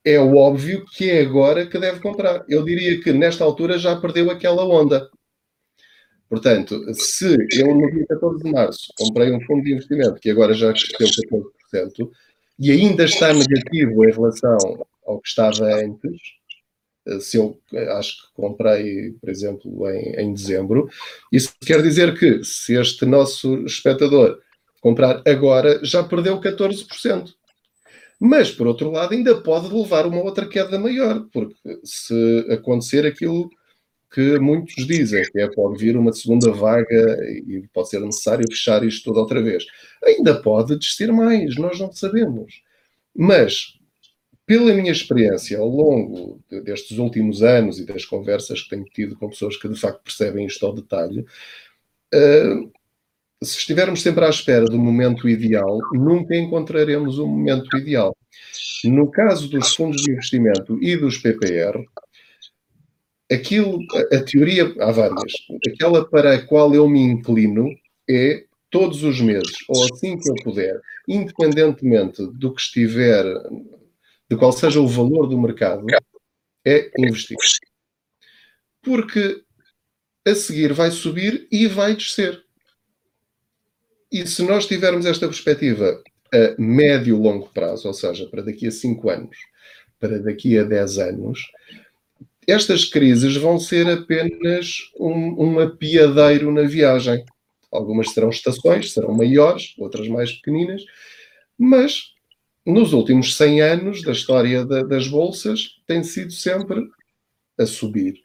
é 0.04 0.18
óbvio 0.18 0.84
que 0.84 1.10
é 1.10 1.22
agora 1.22 1.66
que 1.66 1.78
deve 1.78 2.00
comprar. 2.00 2.44
Eu 2.48 2.62
diria 2.64 3.00
que 3.00 3.12
nesta 3.12 3.42
altura 3.42 3.78
já 3.78 3.96
perdeu 3.96 4.30
aquela 4.30 4.64
onda. 4.64 5.08
Portanto, 6.28 6.82
se 6.94 7.36
eu 7.58 7.74
no 7.74 7.90
dia 7.90 8.06
14 8.08 8.42
de 8.42 8.50
março 8.50 8.92
comprei 8.98 9.32
um 9.32 9.40
fundo 9.42 9.62
de 9.62 9.72
investimento 9.72 10.20
que 10.20 10.30
agora 10.30 10.52
já 10.52 10.72
cresceu 10.72 11.52
14% 11.70 12.10
e 12.58 12.70
ainda 12.70 13.04
está 13.04 13.32
negativo 13.32 14.04
em 14.04 14.12
relação 14.12 14.58
ao 15.06 15.20
que 15.20 15.28
estava 15.28 15.74
antes, 15.74 16.20
se 17.20 17.36
eu 17.36 17.58
acho 17.96 18.16
que 18.16 18.34
comprei, 18.34 19.12
por 19.20 19.28
exemplo, 19.28 19.90
em, 19.90 20.20
em 20.20 20.34
dezembro, 20.34 20.88
isso 21.30 21.52
quer 21.64 21.82
dizer 21.82 22.18
que 22.18 22.42
se 22.42 22.74
este 22.74 23.04
nosso 23.04 23.64
espectador 23.64 24.38
comprar 24.80 25.22
agora, 25.26 25.80
já 25.82 26.02
perdeu 26.02 26.40
14%. 26.40 27.32
Mas, 28.26 28.50
por 28.50 28.66
outro 28.66 28.90
lado, 28.90 29.12
ainda 29.12 29.38
pode 29.38 29.70
levar 29.70 30.06
uma 30.06 30.22
outra 30.22 30.48
queda 30.48 30.78
maior, 30.78 31.28
porque 31.30 31.54
se 31.84 32.46
acontecer 32.50 33.04
aquilo 33.04 33.50
que 34.10 34.38
muitos 34.38 34.86
dizem, 34.86 35.22
que 35.30 35.42
é 35.42 35.50
pode 35.50 35.78
vir 35.78 35.94
uma 35.94 36.10
segunda 36.10 36.50
vaga 36.50 37.18
e 37.46 37.68
pode 37.70 37.90
ser 37.90 38.00
necessário 38.00 38.46
fechar 38.48 38.82
isto 38.82 39.04
tudo 39.04 39.20
outra 39.20 39.42
vez. 39.42 39.66
Ainda 40.02 40.40
pode 40.40 40.78
descer 40.78 41.12
mais, 41.12 41.54
nós 41.56 41.78
não 41.78 41.92
sabemos. 41.92 42.62
Mas, 43.14 43.74
pela 44.46 44.72
minha 44.72 44.92
experiência 44.92 45.58
ao 45.58 45.68
longo 45.68 46.40
destes 46.64 46.96
últimos 46.96 47.42
anos 47.42 47.78
e 47.78 47.84
das 47.84 48.06
conversas 48.06 48.62
que 48.62 48.70
tenho 48.70 48.84
tido 48.84 49.16
com 49.16 49.28
pessoas 49.28 49.58
que 49.58 49.68
de 49.68 49.78
facto 49.78 50.02
percebem 50.02 50.46
isto 50.46 50.64
ao 50.64 50.72
detalhe, 50.72 51.26
uh, 52.14 52.72
se 53.44 53.58
estivermos 53.58 54.02
sempre 54.02 54.24
à 54.24 54.28
espera 54.28 54.64
do 54.64 54.78
momento 54.78 55.28
ideal, 55.28 55.78
nunca 55.92 56.34
encontraremos 56.34 57.18
o 57.18 57.24
um 57.24 57.28
momento 57.28 57.76
ideal. 57.76 58.16
No 58.84 59.10
caso 59.10 59.48
dos 59.48 59.74
fundos 59.74 60.02
de 60.02 60.12
investimento 60.12 60.78
e 60.82 60.96
dos 60.96 61.18
PPR, 61.18 61.84
aquilo, 63.30 63.78
a, 63.92 64.16
a 64.16 64.24
teoria, 64.24 64.74
há 64.80 64.90
várias. 64.90 65.32
Aquela 65.66 66.04
para 66.04 66.34
a 66.34 66.42
qual 66.46 66.74
eu 66.74 66.88
me 66.88 67.00
inclino 67.00 67.68
é 68.08 68.44
todos 68.70 69.04
os 69.04 69.20
meses, 69.20 69.56
ou 69.68 69.84
assim 69.84 70.18
que 70.18 70.28
eu 70.28 70.34
puder, 70.42 70.80
independentemente 71.06 72.26
do 72.26 72.52
que 72.52 72.60
estiver, 72.60 73.24
de 74.28 74.36
qual 74.36 74.52
seja 74.52 74.80
o 74.80 74.88
valor 74.88 75.28
do 75.28 75.40
mercado, 75.40 75.86
é 76.66 76.90
investir. 76.98 77.36
Porque 78.82 79.42
a 80.26 80.34
seguir 80.34 80.72
vai 80.72 80.90
subir 80.90 81.46
e 81.52 81.66
vai 81.66 81.94
descer. 81.94 82.43
E 84.14 84.24
se 84.28 84.44
nós 84.44 84.64
tivermos 84.64 85.06
esta 85.06 85.26
perspectiva 85.26 86.00
a 86.32 86.54
médio 86.56 87.20
longo 87.20 87.48
prazo, 87.48 87.88
ou 87.88 87.92
seja, 87.92 88.28
para 88.28 88.42
daqui 88.42 88.68
a 88.68 88.70
5 88.70 89.10
anos, 89.10 89.36
para 89.98 90.20
daqui 90.20 90.56
a 90.56 90.62
10 90.62 90.98
anos, 90.98 91.40
estas 92.46 92.84
crises 92.84 93.36
vão 93.36 93.58
ser 93.58 93.88
apenas 93.88 94.88
um, 95.00 95.46
um 95.46 95.58
apiadeiro 95.58 96.52
na 96.52 96.62
viagem. 96.62 97.24
Algumas 97.72 98.12
serão 98.12 98.30
estações, 98.30 98.92
serão 98.92 99.12
maiores, 99.12 99.74
outras 99.78 100.06
mais 100.06 100.30
pequeninas, 100.30 100.84
mas 101.58 102.12
nos 102.64 102.92
últimos 102.92 103.36
100 103.36 103.62
anos 103.62 104.02
da 104.02 104.12
história 104.12 104.64
da, 104.64 104.84
das 104.84 105.08
bolsas 105.08 105.80
tem 105.88 106.04
sido 106.04 106.30
sempre 106.30 106.86
a 107.58 107.66
subir. 107.66 108.23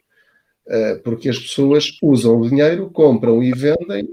Uh, 0.70 1.02
porque 1.04 1.30
as 1.30 1.40
pessoas 1.40 1.98
usam 2.00 2.40
o 2.40 2.48
dinheiro, 2.48 2.92
compram 2.92 3.42
e 3.42 3.52
vendem, 3.52 4.08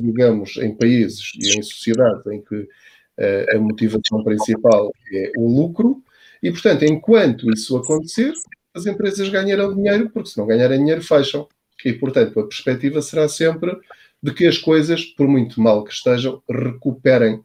digamos, 0.00 0.56
em 0.56 0.74
países 0.74 1.30
e 1.38 1.56
em 1.56 1.62
sociedades 1.62 2.26
em 2.26 2.42
que 2.42 2.56
uh, 2.56 3.56
a 3.56 3.58
motivação 3.60 4.24
principal 4.24 4.90
é 5.14 5.30
o 5.36 5.46
lucro, 5.46 6.02
e, 6.42 6.50
portanto, 6.50 6.84
enquanto 6.84 7.52
isso 7.52 7.76
acontecer, 7.76 8.32
as 8.74 8.84
empresas 8.86 9.28
ganharão 9.28 9.74
dinheiro, 9.74 10.10
porque 10.10 10.30
se 10.30 10.38
não 10.38 10.46
ganharem 10.46 10.78
dinheiro, 10.78 11.02
fecham. 11.02 11.46
E, 11.84 11.92
portanto, 11.92 12.40
a 12.40 12.46
perspectiva 12.46 13.00
será 13.00 13.28
sempre 13.28 13.76
de 14.20 14.32
que 14.32 14.46
as 14.46 14.58
coisas, 14.58 15.04
por 15.04 15.28
muito 15.28 15.60
mal 15.60 15.84
que 15.84 15.92
estejam, 15.92 16.42
recuperem. 16.48 17.40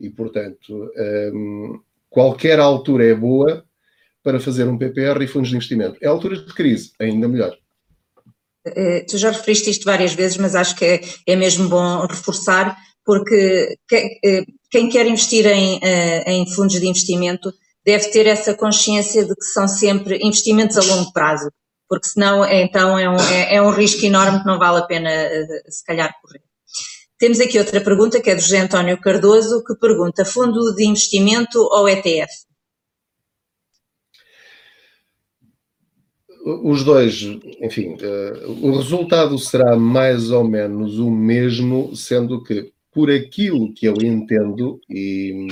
E, 0.00 0.10
portanto, 0.10 0.90
um, 1.32 1.80
qualquer 2.08 2.58
altura 2.58 3.04
é 3.04 3.14
boa 3.14 3.64
para 4.22 4.40
fazer 4.40 4.66
um 4.66 4.76
PPR 4.76 5.22
e 5.22 5.28
fundos 5.28 5.50
de 5.50 5.56
investimento. 5.56 5.96
É 6.00 6.08
altura 6.08 6.36
de 6.36 6.52
crise, 6.52 6.92
ainda 6.98 7.28
melhor. 7.28 7.56
Uh, 8.76 9.06
tu 9.06 9.18
já 9.18 9.30
referiste 9.30 9.70
isto 9.70 9.84
várias 9.84 10.12
vezes, 10.12 10.36
mas 10.36 10.54
acho 10.54 10.76
que 10.76 10.84
é, 10.84 11.00
é 11.26 11.36
mesmo 11.36 11.68
bom 11.68 12.06
reforçar, 12.06 12.76
porque 13.04 13.76
que, 13.88 13.96
uh, 14.24 14.44
quem 14.70 14.88
quer 14.88 15.06
investir 15.06 15.46
em, 15.46 15.76
uh, 15.76 16.22
em 16.26 16.50
fundos 16.54 16.80
de 16.80 16.86
investimento 16.86 17.52
deve 17.84 18.08
ter 18.10 18.26
essa 18.26 18.54
consciência 18.54 19.24
de 19.24 19.34
que 19.34 19.44
são 19.44 19.66
sempre 19.66 20.18
investimentos 20.22 20.76
a 20.76 20.82
longo 20.82 21.12
prazo, 21.12 21.50
porque 21.88 22.08
senão 22.08 22.44
então 22.44 22.98
é 22.98 23.08
um, 23.08 23.20
é, 23.20 23.54
é 23.56 23.62
um 23.62 23.70
risco 23.70 24.04
enorme 24.04 24.40
que 24.40 24.46
não 24.46 24.58
vale 24.58 24.78
a 24.78 24.86
pena 24.86 25.10
se 25.68 25.84
calhar 25.84 26.12
correr. 26.22 26.42
Temos 27.18 27.38
aqui 27.38 27.58
outra 27.58 27.80
pergunta 27.82 28.20
que 28.20 28.30
é 28.30 28.34
do 28.34 28.40
José 28.40 28.58
António 28.60 29.00
Cardoso, 29.00 29.62
que 29.64 29.74
pergunta: 29.74 30.24
fundo 30.24 30.74
de 30.74 30.86
investimento 30.86 31.58
ou 31.58 31.88
ETF? 31.88 32.32
Os 36.62 36.84
dois, 36.84 37.22
enfim, 37.60 37.96
o 38.62 38.76
resultado 38.76 39.38
será 39.38 39.76
mais 39.76 40.30
ou 40.30 40.44
menos 40.44 40.98
o 40.98 41.10
mesmo, 41.10 41.94
sendo 41.94 42.42
que 42.42 42.72
por 42.92 43.10
aquilo 43.10 43.72
que 43.72 43.86
eu 43.86 43.94
entendo, 44.02 44.80
e, 44.88 45.46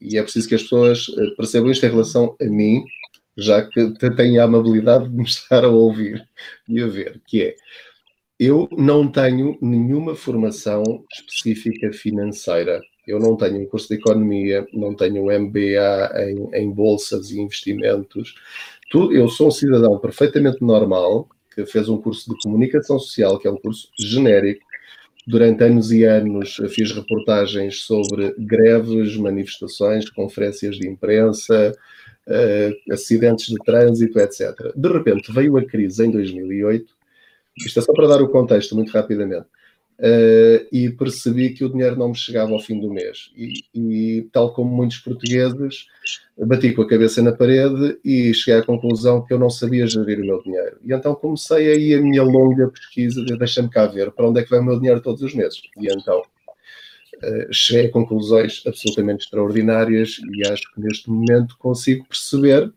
e 0.00 0.18
é 0.18 0.22
preciso 0.22 0.48
que 0.48 0.54
as 0.54 0.62
pessoas 0.62 1.06
eh, 1.16 1.34
percebam 1.36 1.70
isto 1.70 1.86
em 1.86 1.90
relação 1.90 2.36
a 2.40 2.44
mim, 2.44 2.84
já 3.36 3.62
que 3.62 3.92
tenho 4.16 4.40
a 4.40 4.44
amabilidade 4.44 5.08
de 5.08 5.16
me 5.16 5.24
estar 5.24 5.64
a 5.64 5.68
ouvir 5.68 6.26
e 6.68 6.82
a 6.82 6.86
ver, 6.86 7.20
que 7.26 7.42
é, 7.42 7.56
eu 8.38 8.68
não 8.76 9.06
tenho 9.06 9.56
nenhuma 9.60 10.16
formação 10.16 11.04
específica 11.12 11.92
financeira. 11.92 12.80
Eu 13.06 13.18
não 13.18 13.36
tenho 13.36 13.60
um 13.60 13.66
curso 13.66 13.88
de 13.88 13.94
economia, 13.94 14.66
não 14.72 14.94
tenho 14.94 15.22
um 15.22 15.40
MBA 15.40 16.12
em, 16.16 16.62
em 16.62 16.70
bolsas 16.70 17.30
e 17.30 17.40
investimentos. 17.40 18.34
Eu 18.94 19.28
sou 19.28 19.48
um 19.48 19.50
cidadão 19.50 19.98
perfeitamente 19.98 20.62
normal, 20.62 21.28
que 21.54 21.64
fez 21.66 21.88
um 21.88 21.96
curso 21.96 22.30
de 22.30 22.40
comunicação 22.42 22.98
social, 22.98 23.38
que 23.38 23.48
é 23.48 23.50
um 23.50 23.56
curso 23.56 23.88
genérico, 23.98 24.64
Durante 25.26 25.62
anos 25.62 25.92
e 25.92 26.04
anos 26.04 26.60
fiz 26.70 26.90
reportagens 26.90 27.82
sobre 27.84 28.34
greves, 28.36 29.16
manifestações, 29.16 30.10
conferências 30.10 30.76
de 30.76 30.88
imprensa, 30.88 31.72
uh, 32.26 32.92
acidentes 32.92 33.46
de 33.46 33.56
trânsito, 33.64 34.18
etc. 34.18 34.72
De 34.74 34.88
repente 34.88 35.32
veio 35.32 35.56
a 35.56 35.64
crise 35.64 36.04
em 36.04 36.10
2008, 36.10 36.92
isto 37.56 37.78
é 37.78 37.82
só 37.82 37.92
para 37.92 38.08
dar 38.08 38.20
o 38.20 38.30
contexto 38.30 38.74
muito 38.74 38.90
rapidamente, 38.90 39.46
uh, 40.02 40.66
e 40.72 40.90
percebi 40.90 41.50
que 41.50 41.64
o 41.64 41.68
dinheiro 41.68 41.96
não 41.96 42.08
me 42.08 42.16
chegava 42.16 42.52
ao 42.52 42.60
fim 42.60 42.78
do 42.80 42.92
mês. 42.92 43.30
E, 43.36 43.64
e, 43.74 44.28
tal 44.32 44.52
como 44.52 44.74
muitos 44.74 44.98
portugueses, 44.98 45.86
bati 46.36 46.72
com 46.72 46.82
a 46.82 46.88
cabeça 46.88 47.22
na 47.22 47.32
parede 47.32 47.98
e 48.04 48.34
cheguei 48.34 48.60
à 48.60 48.64
conclusão 48.64 49.24
que 49.24 49.32
eu 49.32 49.38
não 49.38 49.48
sabia 49.48 49.86
gerir 49.86 50.20
o 50.20 50.26
meu 50.26 50.42
dinheiro. 50.42 50.78
E 50.84 50.92
então 50.92 51.14
comecei 51.14 51.72
aí 51.72 51.94
a 51.94 52.00
minha 52.00 52.22
longa 52.22 52.68
pesquisa 52.68 53.24
de 53.24 53.38
deixa-me 53.38 53.70
cá 53.70 53.86
ver 53.86 54.10
para 54.10 54.28
onde 54.28 54.40
é 54.40 54.42
que 54.42 54.50
vai 54.50 54.58
o 54.58 54.64
meu 54.64 54.78
dinheiro 54.78 55.00
todos 55.00 55.22
os 55.22 55.34
meses. 55.34 55.62
E 55.78 55.86
então 55.86 56.20
uh, 56.20 57.52
cheguei 57.52 57.86
a 57.86 57.92
conclusões 57.92 58.62
absolutamente 58.66 59.24
extraordinárias 59.24 60.20
e 60.34 60.46
acho 60.48 60.62
que 60.74 60.80
neste 60.80 61.08
momento 61.08 61.56
consigo 61.58 62.04
perceber 62.08 62.72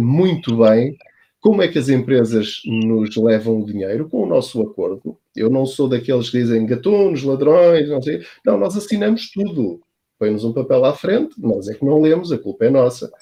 muito 0.00 0.56
bem 0.56 0.96
como 1.42 1.60
é 1.60 1.66
que 1.66 1.76
as 1.76 1.88
empresas 1.88 2.62
nos 2.64 3.16
levam 3.16 3.60
o 3.60 3.66
dinheiro 3.66 4.08
com 4.08 4.22
o 4.22 4.26
nosso 4.26 4.62
acordo. 4.62 5.18
Eu 5.34 5.50
não 5.50 5.66
sou 5.66 5.88
daqueles 5.88 6.30
que 6.30 6.38
dizem 6.38 6.64
gatunos, 6.64 7.24
ladrões, 7.24 7.88
não 7.88 8.00
sei. 8.00 8.24
Não, 8.46 8.56
nós 8.56 8.76
assinamos 8.76 9.28
tudo. 9.32 9.82
Põe-nos 10.20 10.44
um 10.44 10.52
papel 10.52 10.84
à 10.84 10.94
frente, 10.94 11.34
nós 11.36 11.68
é 11.68 11.74
que 11.74 11.84
não 11.84 12.00
lemos, 12.00 12.30
a 12.30 12.38
culpa 12.38 12.66
é 12.66 12.70
nossa. 12.70 13.12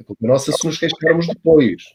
A 0.00 0.04
culpa 0.04 0.24
é 0.24 0.26
nossa 0.26 0.50
se 0.50 0.66
nos 0.66 0.78
queixarmos 0.78 1.26
depois. 1.26 1.94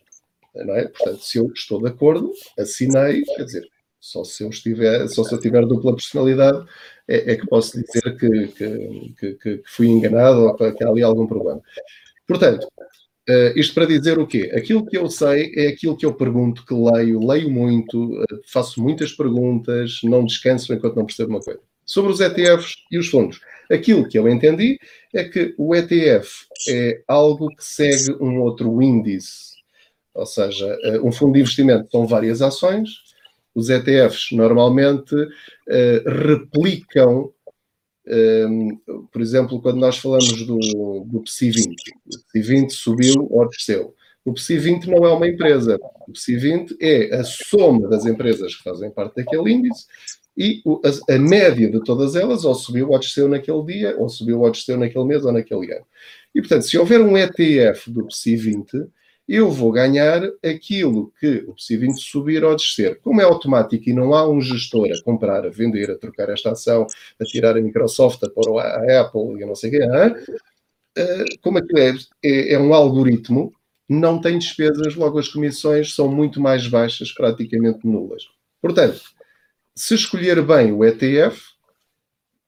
Não 0.54 0.76
é? 0.76 0.88
Portanto, 0.88 1.24
se 1.24 1.40
eu 1.40 1.52
estou 1.56 1.82
de 1.82 1.88
acordo, 1.88 2.32
assinei, 2.56 3.24
quer 3.24 3.46
dizer, 3.46 3.68
só 4.00 4.24
se 4.24 4.44
eu 4.44 4.50
estiver, 4.50 5.08
só 5.08 5.24
se 5.24 5.34
eu 5.34 5.40
tiver 5.40 5.66
dupla 5.66 5.96
personalidade 5.96 6.64
é, 7.08 7.32
é 7.32 7.36
que 7.36 7.48
posso 7.48 7.82
dizer 7.82 8.16
que, 8.16 8.48
que, 8.50 9.14
que, 9.18 9.34
que, 9.34 9.64
fui 9.66 9.88
enganado 9.88 10.42
ou 10.42 10.56
que 10.56 10.84
há 10.84 10.88
ali 10.88 11.02
algum 11.02 11.26
problema. 11.26 11.62
Portanto, 12.28 12.68
Uh, 13.30 13.54
isto 13.56 13.76
para 13.76 13.86
dizer 13.86 14.18
o 14.18 14.26
quê? 14.26 14.52
Aquilo 14.56 14.84
que 14.84 14.98
eu 14.98 15.08
sei 15.08 15.54
é 15.56 15.68
aquilo 15.68 15.96
que 15.96 16.04
eu 16.04 16.16
pergunto, 16.16 16.66
que 16.66 16.74
leio, 16.74 17.24
leio 17.24 17.48
muito, 17.48 18.20
uh, 18.20 18.26
faço 18.48 18.82
muitas 18.82 19.12
perguntas, 19.12 20.00
não 20.04 20.26
descanso 20.26 20.74
enquanto 20.74 20.96
não 20.96 21.06
percebo 21.06 21.34
uma 21.34 21.40
coisa. 21.40 21.60
Sobre 21.86 22.12
os 22.12 22.20
ETFs 22.20 22.78
e 22.92 22.98
os 22.98 23.08
fundos. 23.08 23.40
Aquilo 23.70 24.08
que 24.08 24.18
eu 24.18 24.28
entendi 24.28 24.80
é 25.14 25.24
que 25.24 25.54
o 25.60 25.76
ETF 25.76 26.28
é 26.70 27.04
algo 27.08 27.50
que 27.50 27.64
segue 27.64 28.16
um 28.20 28.42
outro 28.42 28.82
índice, 28.82 29.54
ou 30.12 30.26
seja, 30.26 30.76
uh, 30.86 31.08
um 31.08 31.12
fundo 31.12 31.34
de 31.34 31.42
investimento 31.42 31.88
são 31.92 32.08
várias 32.08 32.42
ações, 32.42 32.90
os 33.54 33.70
ETFs 33.70 34.32
normalmente 34.32 35.16
replicam 36.06 37.32
por 39.12 39.22
exemplo, 39.22 39.62
quando 39.62 39.78
nós 39.78 39.98
falamos 39.98 40.46
do, 40.46 41.06
do 41.06 41.22
PSI 41.22 41.52
20, 41.52 41.68
o 41.68 42.10
PSI 42.10 42.42
20 42.42 42.74
subiu 42.74 43.28
ou 43.30 43.48
desceu. 43.48 43.94
O 44.26 44.34
PSI 44.34 44.58
20 44.58 44.88
não 44.88 45.06
é 45.06 45.14
uma 45.14 45.28
empresa. 45.28 45.80
O 46.08 46.12
PSI 46.12 46.36
20 46.36 46.78
é 46.80 47.16
a 47.16 47.24
soma 47.24 47.88
das 47.88 48.06
empresas 48.06 48.56
que 48.56 48.64
fazem 48.64 48.92
parte 48.92 49.16
daquele 49.16 49.52
índice 49.52 49.86
e 50.38 50.62
a, 51.10 51.20
média 51.20 51.70
de 51.70 51.84
todas 51.84 52.16
elas 52.16 52.46
ou 52.46 52.56
subiu 52.56 52.90
ou 52.90 53.00
desceu 53.00 53.28
naquele 53.28 53.64
dia, 53.66 53.96
ou 53.98 54.08
subiu 54.08 54.40
ou 54.40 54.50
desceu 54.50 54.78
naquele 54.78 55.04
mês 55.04 55.26
ou 55.26 55.34
naquele 55.34 55.74
ano. 55.74 55.86
E, 56.34 56.40
portanto, 56.40 56.62
se 56.62 56.78
houver 56.78 57.02
um 57.02 57.18
ETF 57.18 57.92
do 57.92 58.06
PSI 58.08 58.36
20, 58.36 58.88
eu 59.30 59.52
vou 59.52 59.72
ganhar 59.72 60.24
aquilo 60.44 61.14
que 61.20 61.46
o 61.48 61.54
PSI20 61.54 61.98
subir 61.98 62.44
ou 62.44 62.56
descer. 62.56 63.00
Como 63.02 63.22
é 63.22 63.24
automático 63.24 63.88
e 63.88 63.94
não 63.94 64.16
há 64.16 64.28
um 64.28 64.42
gestor 64.42 64.88
a 64.92 65.04
comprar, 65.04 65.46
a 65.46 65.50
vender, 65.50 65.92
a 65.92 65.98
trocar 65.98 66.30
esta 66.30 66.52
ação, 66.52 66.88
a 67.22 67.24
tirar 67.24 67.56
a 67.56 67.62
Microsoft, 67.62 68.24
a 68.24 68.30
pôr 68.30 68.60
a 68.60 69.02
Apple 69.02 69.40
e 69.40 69.46
não 69.46 69.54
sei 69.54 69.70
o 69.70 69.74
quê, 69.74 69.84
ah, 69.84 70.16
como 71.42 71.60
é 71.60 71.62
que 71.62 71.80
é? 71.80 71.94
é? 72.24 72.54
É 72.54 72.60
um 72.60 72.74
algoritmo, 72.74 73.54
não 73.88 74.20
tem 74.20 74.40
despesas, 74.40 74.96
logo 74.96 75.20
as 75.20 75.28
comissões 75.28 75.94
são 75.94 76.08
muito 76.08 76.42
mais 76.42 76.68
baixas, 76.68 77.12
praticamente 77.12 77.86
nulas. 77.86 78.24
Portanto, 78.60 79.02
se 79.76 79.94
escolher 79.94 80.42
bem 80.42 80.72
o 80.72 80.84
ETF, 80.84 81.40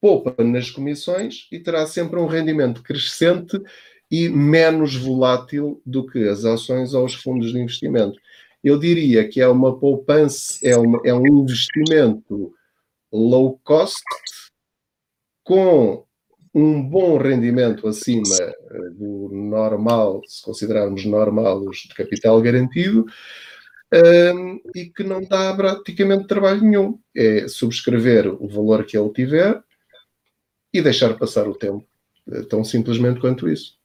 poupa 0.00 0.42
nas 0.42 0.68
comissões 0.68 1.46
e 1.52 1.60
terá 1.60 1.86
sempre 1.86 2.18
um 2.18 2.26
rendimento 2.26 2.82
crescente 2.82 3.56
e 4.12 4.28
menos 4.28 4.94
volátil 4.94 5.80
do 5.86 6.06
que 6.06 6.28
as 6.28 6.44
ações 6.44 6.92
ou 6.92 7.06
os 7.06 7.14
fundos 7.14 7.50
de 7.50 7.58
investimento. 7.58 8.20
Eu 8.62 8.78
diria 8.78 9.26
que 9.26 9.40
é 9.40 9.48
uma 9.48 9.78
poupança, 9.78 10.58
é, 10.62 10.76
uma, 10.76 11.00
é 11.02 11.14
um 11.14 11.26
investimento 11.26 12.52
low 13.10 13.58
cost 13.64 14.04
com 15.42 16.04
um 16.54 16.82
bom 16.86 17.16
rendimento 17.16 17.88
acima 17.88 18.36
eh, 18.38 18.90
do 18.90 19.30
normal, 19.32 20.20
se 20.26 20.42
considerarmos 20.42 21.06
normal 21.06 21.62
os 21.66 21.78
de 21.78 21.94
capital 21.94 22.38
garantido, 22.42 23.06
um, 23.90 23.96
ehm, 23.96 24.60
e 24.76 24.84
que 24.90 25.02
não 25.02 25.22
dá 25.22 25.54
praticamente 25.56 26.26
trabalho 26.26 26.60
nenhum. 26.60 26.98
É 27.16 27.48
subscrever 27.48 28.28
o 28.28 28.46
valor 28.46 28.84
que 28.84 28.96
ele 28.96 29.10
tiver 29.10 29.62
e 30.72 30.82
deixar 30.82 31.16
passar 31.16 31.48
o 31.48 31.54
tempo. 31.54 31.86
É 32.30 32.42
tão 32.42 32.62
simplesmente 32.62 33.18
quanto 33.18 33.48
isso. 33.48 33.80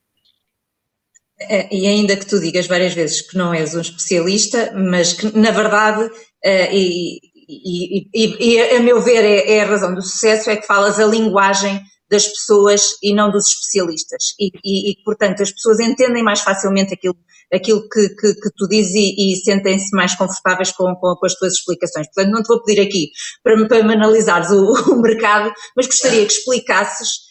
É, 1.40 1.74
e 1.74 1.86
ainda 1.86 2.18
que 2.18 2.26
tu 2.26 2.40
digas 2.40 2.66
várias 2.66 2.94
vezes 2.94 3.22
que 3.22 3.38
não 3.38 3.54
és 3.54 3.76
um 3.76 3.82
especialista, 3.82 4.74
mas 4.76 5.14
que 5.14 5.38
na 5.38 5.52
verdade, 5.52 6.10
é, 6.44 6.76
e, 6.76 7.20
e, 7.48 8.10
e, 8.14 8.56
e 8.56 8.76
a 8.76 8.80
meu 8.80 9.02
ver 9.02 9.24
é, 9.24 9.58
é, 9.58 9.62
a 9.62 9.68
razão 9.68 9.94
do 9.94 10.02
sucesso, 10.02 10.50
é 10.50 10.56
que 10.56 10.66
falas 10.66 11.00
a 11.00 11.06
linguagem 11.06 11.80
das 12.10 12.26
pessoas 12.26 12.98
e 13.04 13.14
não 13.14 13.30
dos 13.30 13.48
especialistas. 13.48 14.34
E, 14.40 14.96
portanto, 15.04 15.44
as 15.44 15.52
pessoas 15.52 15.80
entendem 15.80 16.24
mais 16.24 16.40
facilmente 16.40 16.94
aquilo, 16.94 17.18
aquilo 17.54 17.88
que, 17.90 18.10
que, 18.10 18.34
que 18.34 18.50
tu 18.56 18.68
dizes 18.68 18.94
e, 18.96 19.36
sentem-se 19.44 19.96
mais 19.96 20.16
confortáveis 20.16 20.72
com, 20.72 20.96
com, 20.96 21.16
com, 21.16 21.26
as 21.26 21.36
tuas 21.36 21.54
explicações. 21.54 22.08
Portanto, 22.08 22.34
não 22.34 22.42
te 22.42 22.48
vou 22.48 22.64
pedir 22.64 22.82
aqui 22.82 23.12
para, 23.44 23.68
para 23.68 23.84
me 23.84 23.94
analisares 23.94 24.50
o, 24.52 24.74
o 24.94 25.02
mercado, 25.02 25.52
mas 25.76 25.86
gostaria 25.86 26.26
que 26.26 26.32
explicasses 26.32 27.27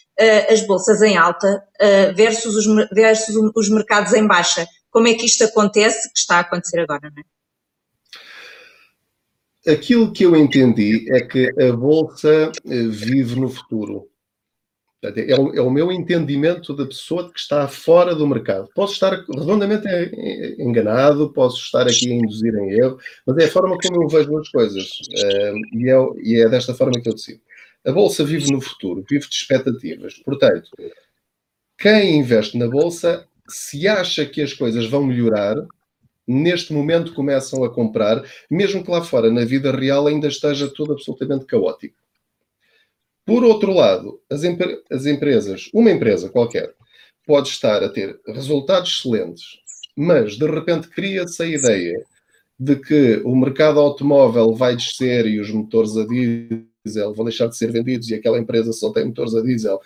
as 0.51 0.67
bolsas 0.67 1.03
em 1.03 1.17
alta 1.17 1.63
uh, 1.81 2.15
versus, 2.15 2.55
os, 2.57 2.89
versus 2.91 3.37
os 3.55 3.69
mercados 3.69 4.13
em 4.13 4.27
baixa. 4.27 4.67
Como 4.91 5.09
é 5.09 5.15
que 5.15 5.27
isto 5.27 5.45
acontece, 5.45 6.11
que 6.13 6.19
está 6.19 6.37
a 6.37 6.41
acontecer 6.41 6.81
agora, 6.81 7.13
não 7.15 7.23
é? 7.23 7.37
Aquilo 9.73 10.13
que 10.13 10.25
eu 10.25 10.37
entendi 10.37 11.13
é 11.13 11.21
que 11.21 11.53
a 11.61 11.73
bolsa 11.73 12.53
eh, 12.65 12.87
vive 12.89 13.39
no 13.39 13.49
futuro. 13.49 14.09
É 15.03 15.39
o, 15.39 15.55
é 15.55 15.61
o, 15.61 15.71
meu 15.71 15.93
entendimento 15.93 16.75
da 16.75 16.87
pessoa 16.87 17.31
que 17.31 17.39
está 17.39 17.69
fora 17.69 18.15
do 18.15 18.27
mercado. 18.27 18.69
Posso 18.75 18.95
estar 18.95 19.13
redondamente 19.13 19.87
enganado, 20.59 21.33
posso 21.33 21.59
estar 21.59 21.83
aqui 21.83 22.11
a 22.11 22.15
induzir 22.15 22.55
em 22.55 22.71
erro, 22.71 22.99
mas 23.27 23.37
é 23.39 23.45
a 23.45 23.51
forma 23.51 23.77
como 23.77 24.03
eu 24.03 24.09
vejo 24.09 24.39
as 24.39 24.49
coisas. 24.49 24.89
é, 25.23 25.53
e 26.23 26.41
é 26.41 26.49
desta 26.49 26.73
forma 26.73 27.01
que 27.01 27.09
eu 27.09 27.15
decido. 27.15 27.41
A 27.87 27.93
bolsa 27.93 28.25
vive 28.25 28.51
no 28.51 28.61
futuro, 28.61 29.05
vive 29.09 29.29
de 29.29 29.35
expectativas. 29.35 30.15
Portanto, 30.25 30.71
quem 31.79 32.19
investe 32.19 32.59
na 32.59 32.67
bolsa 32.67 33.29
se 33.49 33.87
acha 33.87 34.27
que 34.27 34.43
as 34.43 34.53
coisas 34.53 34.87
vão 34.87 35.05
melhorar, 35.05 35.57
neste 36.27 36.73
momento 36.73 37.15
começam 37.15 37.63
a 37.63 37.73
comprar, 37.73 38.25
mesmo 38.51 38.83
que 38.83 38.91
lá 38.91 39.05
fora, 39.05 39.31
na 39.31 39.45
vida 39.45 39.71
real, 39.71 40.09
ainda 40.09 40.27
esteja 40.27 40.69
tudo 40.69 40.95
absolutamente 40.95 41.47
caótico. 41.47 41.95
Por 43.25 43.45
outro 43.45 43.73
lado, 43.73 44.21
as, 44.29 44.43
empre 44.43 44.83
as 44.91 45.07
empresas, 45.07 45.71
uma 45.73 45.93
empresa 45.93 46.29
qualquer, 46.29 46.75
pode 47.25 47.49
estar 47.49 47.85
a 47.85 47.89
ter 47.89 48.19
resultados 48.27 48.99
excelentes, 48.99 49.61
mas 49.97 50.37
de 50.37 50.47
repente 50.47 50.89
cria-se 50.89 51.41
a 51.41 51.47
ideia 51.47 52.05
de 52.59 52.75
que 52.75 53.21
o 53.25 53.37
mercado 53.37 53.79
automóvel 53.79 54.55
vai 54.55 54.75
descer 54.75 55.27
e 55.27 55.39
os 55.39 55.51
motores 55.51 55.97
a 55.97 56.05
diesel 56.05 56.67
vão 57.15 57.25
deixar 57.25 57.47
de 57.49 57.57
ser 57.57 57.71
vendidos 57.71 58.09
e 58.09 58.15
aquela 58.15 58.39
empresa 58.39 58.73
só 58.73 58.91
tem 58.91 59.07
motores 59.07 59.35
a 59.35 59.43
diesel, 59.43 59.81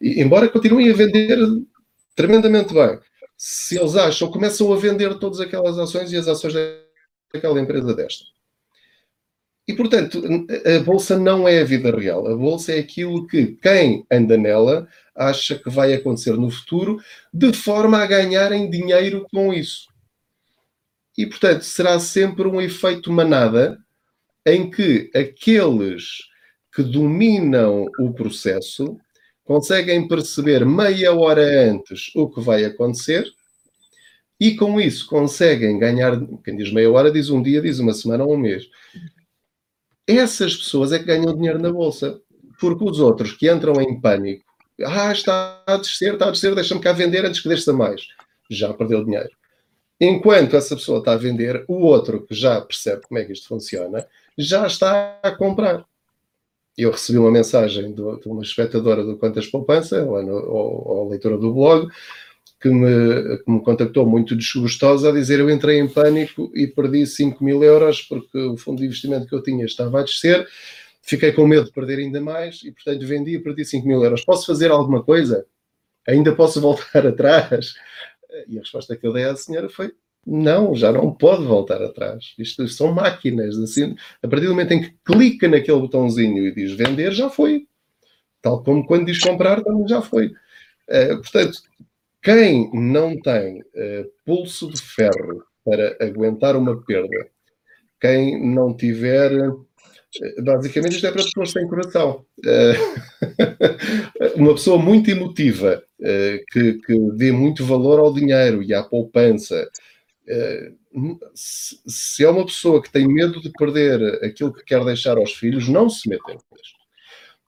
e, 0.00 0.20
embora 0.20 0.48
continuem 0.48 0.90
a 0.90 0.94
vender 0.94 1.38
tremendamente 2.14 2.72
bem, 2.72 2.98
se 3.36 3.78
eles 3.78 3.94
acham, 3.96 4.30
começam 4.30 4.72
a 4.72 4.76
vender 4.76 5.18
todas 5.18 5.40
aquelas 5.40 5.78
ações 5.78 6.10
e 6.12 6.16
as 6.16 6.26
ações 6.26 6.54
daquela 7.32 7.60
empresa 7.60 7.94
desta. 7.94 8.24
E, 9.68 9.74
portanto, 9.74 10.22
a 10.64 10.84
bolsa 10.84 11.18
não 11.18 11.46
é 11.46 11.60
a 11.60 11.64
vida 11.64 11.90
real. 11.90 12.28
A 12.28 12.36
bolsa 12.36 12.72
é 12.72 12.78
aquilo 12.78 13.26
que 13.26 13.58
quem 13.60 14.06
anda 14.10 14.36
nela 14.36 14.88
acha 15.14 15.58
que 15.58 15.68
vai 15.68 15.92
acontecer 15.92 16.36
no 16.36 16.50
futuro, 16.50 17.00
de 17.34 17.52
forma 17.52 17.98
a 17.98 18.06
ganharem 18.06 18.70
dinheiro 18.70 19.26
com 19.30 19.52
isso. 19.52 19.88
E, 21.18 21.26
portanto, 21.26 21.62
será 21.62 21.98
sempre 21.98 22.46
um 22.46 22.60
efeito 22.60 23.10
manada 23.10 23.78
em 24.44 24.70
que 24.70 25.10
aqueles 25.14 26.18
que 26.76 26.82
dominam 26.82 27.86
o 27.98 28.12
processo 28.12 29.00
conseguem 29.44 30.06
perceber 30.06 30.66
meia 30.66 31.14
hora 31.14 31.70
antes 31.70 32.10
o 32.14 32.28
que 32.28 32.38
vai 32.38 32.66
acontecer 32.66 33.26
e 34.38 34.54
com 34.54 34.78
isso 34.78 35.06
conseguem 35.06 35.78
ganhar. 35.78 36.20
Quem 36.44 36.54
diz 36.54 36.70
meia 36.70 36.92
hora 36.92 37.10
diz 37.10 37.30
um 37.30 37.42
dia, 37.42 37.62
diz 37.62 37.78
uma 37.78 37.94
semana 37.94 38.24
ou 38.24 38.34
um 38.34 38.36
mês. 38.36 38.64
Essas 40.06 40.54
pessoas 40.54 40.92
é 40.92 40.98
que 40.98 41.06
ganham 41.06 41.34
dinheiro 41.34 41.58
na 41.58 41.72
bolsa, 41.72 42.20
porque 42.60 42.84
os 42.84 43.00
outros 43.00 43.32
que 43.32 43.50
entram 43.50 43.80
em 43.80 43.98
pânico, 43.98 44.44
ah, 44.84 45.10
está 45.10 45.62
a 45.66 45.78
descer, 45.78 46.12
está 46.12 46.28
a 46.28 46.30
descer, 46.30 46.54
deixa-me 46.54 46.82
cá 46.82 46.92
vender 46.92 47.24
antes 47.24 47.40
que 47.40 47.48
desça 47.48 47.72
mais, 47.72 48.02
já 48.50 48.74
perdeu 48.74 49.02
dinheiro. 49.02 49.30
Enquanto 49.98 50.54
essa 50.54 50.76
pessoa 50.76 50.98
está 50.98 51.14
a 51.14 51.16
vender, 51.16 51.64
o 51.66 51.76
outro 51.86 52.26
que 52.26 52.34
já 52.34 52.60
percebe 52.60 53.00
como 53.08 53.18
é 53.18 53.24
que 53.24 53.32
isto 53.32 53.48
funciona, 53.48 54.06
já 54.36 54.66
está 54.66 55.18
a 55.22 55.30
comprar 55.30 55.86
eu 56.76 56.90
recebi 56.90 57.18
uma 57.18 57.30
mensagem 57.30 57.94
de 57.94 58.02
uma 58.26 58.42
espectadora 58.42 59.02
do 59.02 59.16
Quantas 59.16 59.46
Poupança, 59.46 60.04
lá 60.04 60.22
no, 60.22 60.34
ou, 60.34 60.88
ou 60.88 61.08
leitora 61.08 61.38
do 61.38 61.52
blog, 61.52 61.88
que 62.60 62.68
me, 62.68 63.38
que 63.38 63.50
me 63.50 63.62
contactou 63.62 64.06
muito 64.06 64.36
desgostosa 64.36 65.10
a 65.10 65.12
dizer 65.12 65.40
eu 65.40 65.50
entrei 65.50 65.78
em 65.78 65.88
pânico 65.88 66.50
e 66.54 66.66
perdi 66.66 67.06
5 67.06 67.42
mil 67.42 67.62
euros 67.62 68.02
porque 68.02 68.38
o 68.38 68.56
fundo 68.56 68.78
de 68.78 68.86
investimento 68.86 69.26
que 69.26 69.34
eu 69.34 69.42
tinha 69.42 69.64
estava 69.64 70.00
a 70.00 70.02
descer, 70.02 70.46
fiquei 71.02 71.32
com 71.32 71.46
medo 71.46 71.66
de 71.66 71.72
perder 71.72 71.98
ainda 71.98 72.20
mais 72.20 72.62
e, 72.62 72.72
portanto, 72.72 73.06
vendi 73.06 73.36
e 73.36 73.38
perdi 73.38 73.64
5 73.64 73.86
mil 73.86 74.02
euros. 74.02 74.24
Posso 74.24 74.46
fazer 74.46 74.70
alguma 74.70 75.02
coisa? 75.02 75.46
Ainda 76.06 76.34
posso 76.34 76.60
voltar 76.60 77.04
atrás? 77.06 77.74
E 78.48 78.58
a 78.58 78.60
resposta 78.60 78.96
que 78.96 79.06
eu 79.06 79.12
dei 79.12 79.24
à 79.24 79.36
senhora 79.36 79.68
foi 79.68 79.92
não, 80.26 80.74
já 80.74 80.90
não 80.90 81.12
pode 81.12 81.44
voltar 81.44 81.80
atrás. 81.80 82.34
Isto 82.36 82.66
são 82.66 82.92
máquinas. 82.92 83.56
Assim, 83.58 83.94
a 84.22 84.26
partir 84.26 84.46
do 84.46 84.50
momento 84.50 84.72
em 84.72 84.82
que 84.82 84.94
clica 85.04 85.46
naquele 85.46 85.78
botãozinho 85.78 86.44
e 86.46 86.52
diz 86.52 86.72
vender, 86.72 87.12
já 87.12 87.30
foi. 87.30 87.66
Tal 88.42 88.62
como 88.62 88.84
quando 88.84 89.06
diz 89.06 89.20
comprar, 89.20 89.62
também 89.62 89.86
já 89.86 90.02
foi. 90.02 90.26
Uh, 90.88 91.16
portanto, 91.18 91.58
quem 92.22 92.70
não 92.74 93.20
tem 93.20 93.60
uh, 93.60 94.10
pulso 94.24 94.68
de 94.70 94.82
ferro 94.82 95.44
para 95.64 95.96
aguentar 96.00 96.56
uma 96.56 96.80
perda, 96.82 97.28
quem 98.00 98.44
não 98.52 98.74
tiver. 98.74 99.32
Uh, 99.48 99.64
basicamente, 100.42 100.96
isto 100.96 101.06
é 101.06 101.12
para 101.12 101.22
pessoas 101.22 101.52
sem 101.52 101.68
coração. 101.68 102.24
uma 104.34 104.54
pessoa 104.54 104.78
muito 104.78 105.10
emotiva, 105.10 105.82
que, 106.52 106.74
que 106.74 106.98
dê 107.12 107.30
muito 107.32 107.64
valor 107.64 107.98
ao 107.98 108.14
dinheiro 108.14 108.62
e 108.62 108.72
à 108.72 108.82
poupança, 108.82 109.56
eh, 109.56 109.68
se 111.34 112.24
é 112.24 112.28
uma 112.28 112.44
pessoa 112.44 112.82
que 112.82 112.90
tem 112.90 113.06
medo 113.06 113.40
de 113.40 113.50
perder 113.50 114.24
aquilo 114.24 114.52
que 114.52 114.64
quer 114.64 114.84
deixar 114.84 115.16
aos 115.18 115.32
filhos, 115.32 115.68
não 115.68 115.88
se 115.88 116.08
meta 116.08 116.32
em 116.32 116.38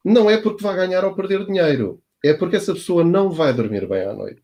Não 0.05 0.31
é 0.31 0.37
porque 0.37 0.63
vai 0.63 0.77
ganhar 0.77 1.05
ou 1.05 1.15
perder 1.15 1.45
dinheiro, 1.45 2.01
é 2.25 2.33
porque 2.33 2.57
essa 2.57 2.73
pessoa 2.73 3.05
não 3.05 3.31
vai 3.31 3.53
dormir 3.53 3.87
bem 3.87 4.03
à 4.03 4.13
noite. 4.13 4.43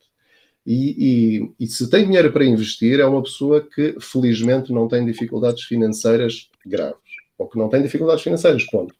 E, 0.66 1.42
e, 1.60 1.64
e, 1.64 1.66
se 1.66 1.90
tem 1.90 2.06
dinheiro 2.06 2.32
para 2.32 2.44
investir, 2.44 2.98
é 2.98 3.04
uma 3.04 3.22
pessoa 3.22 3.60
que 3.60 3.96
felizmente 4.00 4.72
não 4.72 4.88
tem 4.88 5.04
dificuldades 5.04 5.64
financeiras 5.64 6.48
graves, 6.64 6.96
ou 7.36 7.46
que 7.46 7.58
não 7.58 7.68
tem 7.68 7.82
dificuldades 7.82 8.24
financeiras, 8.24 8.64
ponto. 8.64 8.94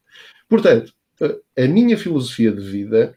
Portanto, 0.47 0.93
a 1.57 1.67
minha 1.67 1.97
filosofia 1.97 2.53
de 2.53 2.61
vida, 2.61 3.17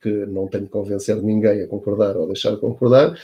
que 0.00 0.10
não 0.26 0.48
tenho 0.48 0.64
que 0.64 0.70
convencer 0.70 1.16
ninguém 1.22 1.62
a 1.62 1.68
concordar 1.68 2.16
ou 2.16 2.26
deixar 2.26 2.50
de 2.50 2.60
concordar, 2.60 3.16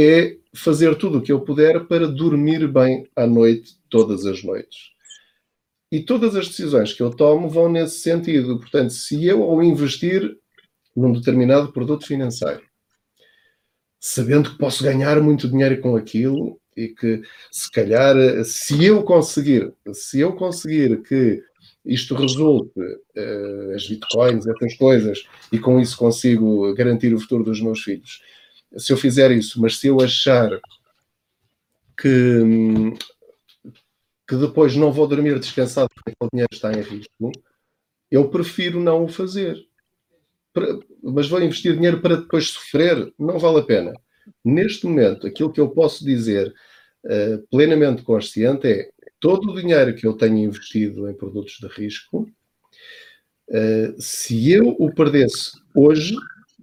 é 0.00 0.38
fazer 0.54 0.96
tudo 0.96 1.18
o 1.18 1.22
que 1.22 1.30
eu 1.30 1.42
puder 1.42 1.84
para 1.86 2.08
dormir 2.08 2.66
bem 2.66 3.06
à 3.14 3.26
noite, 3.26 3.74
todas 3.90 4.24
as 4.24 4.42
noites. 4.42 4.92
E 5.92 6.00
todas 6.00 6.34
as 6.34 6.48
decisões 6.48 6.94
que 6.94 7.02
eu 7.02 7.10
tomo 7.10 7.50
vão 7.50 7.70
nesse 7.70 8.00
sentido. 8.00 8.58
Portanto, 8.58 8.94
se 8.94 9.26
eu 9.26 9.42
ao 9.42 9.62
investir 9.62 10.38
num 10.96 11.12
determinado 11.12 11.70
produto 11.70 12.06
financeiro, 12.06 12.62
sabendo 14.00 14.50
que 14.50 14.58
posso 14.58 14.82
ganhar 14.82 15.20
muito 15.20 15.46
dinheiro 15.46 15.78
com 15.82 15.94
aquilo 15.96 16.58
e 16.74 16.88
que 16.88 17.20
se 17.52 17.70
calhar 17.70 18.16
se 18.44 18.82
eu 18.82 19.02
conseguir, 19.02 19.70
se 19.92 20.20
eu 20.20 20.32
conseguir 20.32 21.02
que 21.02 21.42
isto 21.84 22.14
resulte 22.14 22.80
uh, 22.80 23.74
as 23.74 23.86
bitcoins, 23.86 24.46
essas 24.46 24.74
coisas, 24.76 25.24
e 25.52 25.58
com 25.58 25.78
isso 25.78 25.98
consigo 25.98 26.72
garantir 26.74 27.12
o 27.12 27.20
futuro 27.20 27.44
dos 27.44 27.60
meus 27.60 27.82
filhos 27.82 28.20
se 28.76 28.92
eu 28.92 28.96
fizer 28.96 29.30
isso, 29.30 29.60
mas 29.60 29.78
se 29.78 29.88
eu 29.88 30.00
achar 30.00 30.50
que, 31.98 32.40
que 34.28 34.36
depois 34.36 34.76
não 34.76 34.92
vou 34.92 35.06
dormir 35.06 35.38
descansado 35.38 35.88
porque 35.94 36.14
o 36.20 36.28
dinheiro 36.30 36.50
está 36.52 36.72
em 36.72 36.82
risco, 36.82 37.32
eu 38.10 38.28
prefiro 38.28 38.80
não 38.80 39.04
o 39.04 39.08
fazer. 39.08 39.56
Mas 41.02 41.28
vou 41.28 41.42
investir 41.42 41.74
dinheiro 41.74 42.00
para 42.00 42.16
depois 42.16 42.48
sofrer? 42.48 43.12
Não 43.18 43.38
vale 43.38 43.60
a 43.60 43.62
pena. 43.62 43.92
Neste 44.44 44.86
momento, 44.86 45.26
aquilo 45.26 45.52
que 45.52 45.60
eu 45.60 45.70
posso 45.70 46.04
dizer 46.04 46.52
uh, 47.04 47.46
plenamente 47.50 48.02
consciente 48.02 48.66
é 48.66 48.90
todo 49.20 49.50
o 49.50 49.60
dinheiro 49.60 49.94
que 49.94 50.06
eu 50.06 50.14
tenho 50.14 50.38
investido 50.38 51.08
em 51.08 51.14
produtos 51.14 51.58
de 51.60 51.68
risco, 51.68 52.28
uh, 53.48 53.94
se 54.00 54.50
eu 54.50 54.68
o 54.78 54.92
perdesse 54.92 55.52
hoje, 55.74 56.16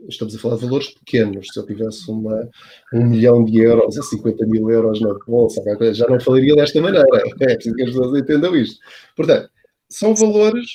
estamos 0.08 0.36
a 0.36 0.40
falar 0.40 0.56
de 0.56 0.66
valores 0.66 0.90
pequenos. 0.90 1.48
Se 1.52 1.60
eu 1.60 1.66
tivesse 1.66 2.10
uma, 2.10 2.50
um 2.94 3.06
milhão 3.06 3.44
de 3.44 3.60
euros 3.60 3.98
a 3.98 4.02
50 4.02 4.46
mil 4.46 4.70
euros 4.70 5.02
na 5.02 5.14
bolsa, 5.26 5.62
já 5.94 6.08
não 6.08 6.20
falaria 6.20 6.56
desta 6.56 6.82
maneira. 6.82 7.08
É 7.42 7.56
preciso 7.56 7.76
que 7.76 7.84
as 7.84 7.90
pessoas 7.90 8.20
entendam 8.20 8.56
isto. 8.56 8.80
Portanto, 9.16 9.50
são 9.90 10.14
valores 10.16 10.66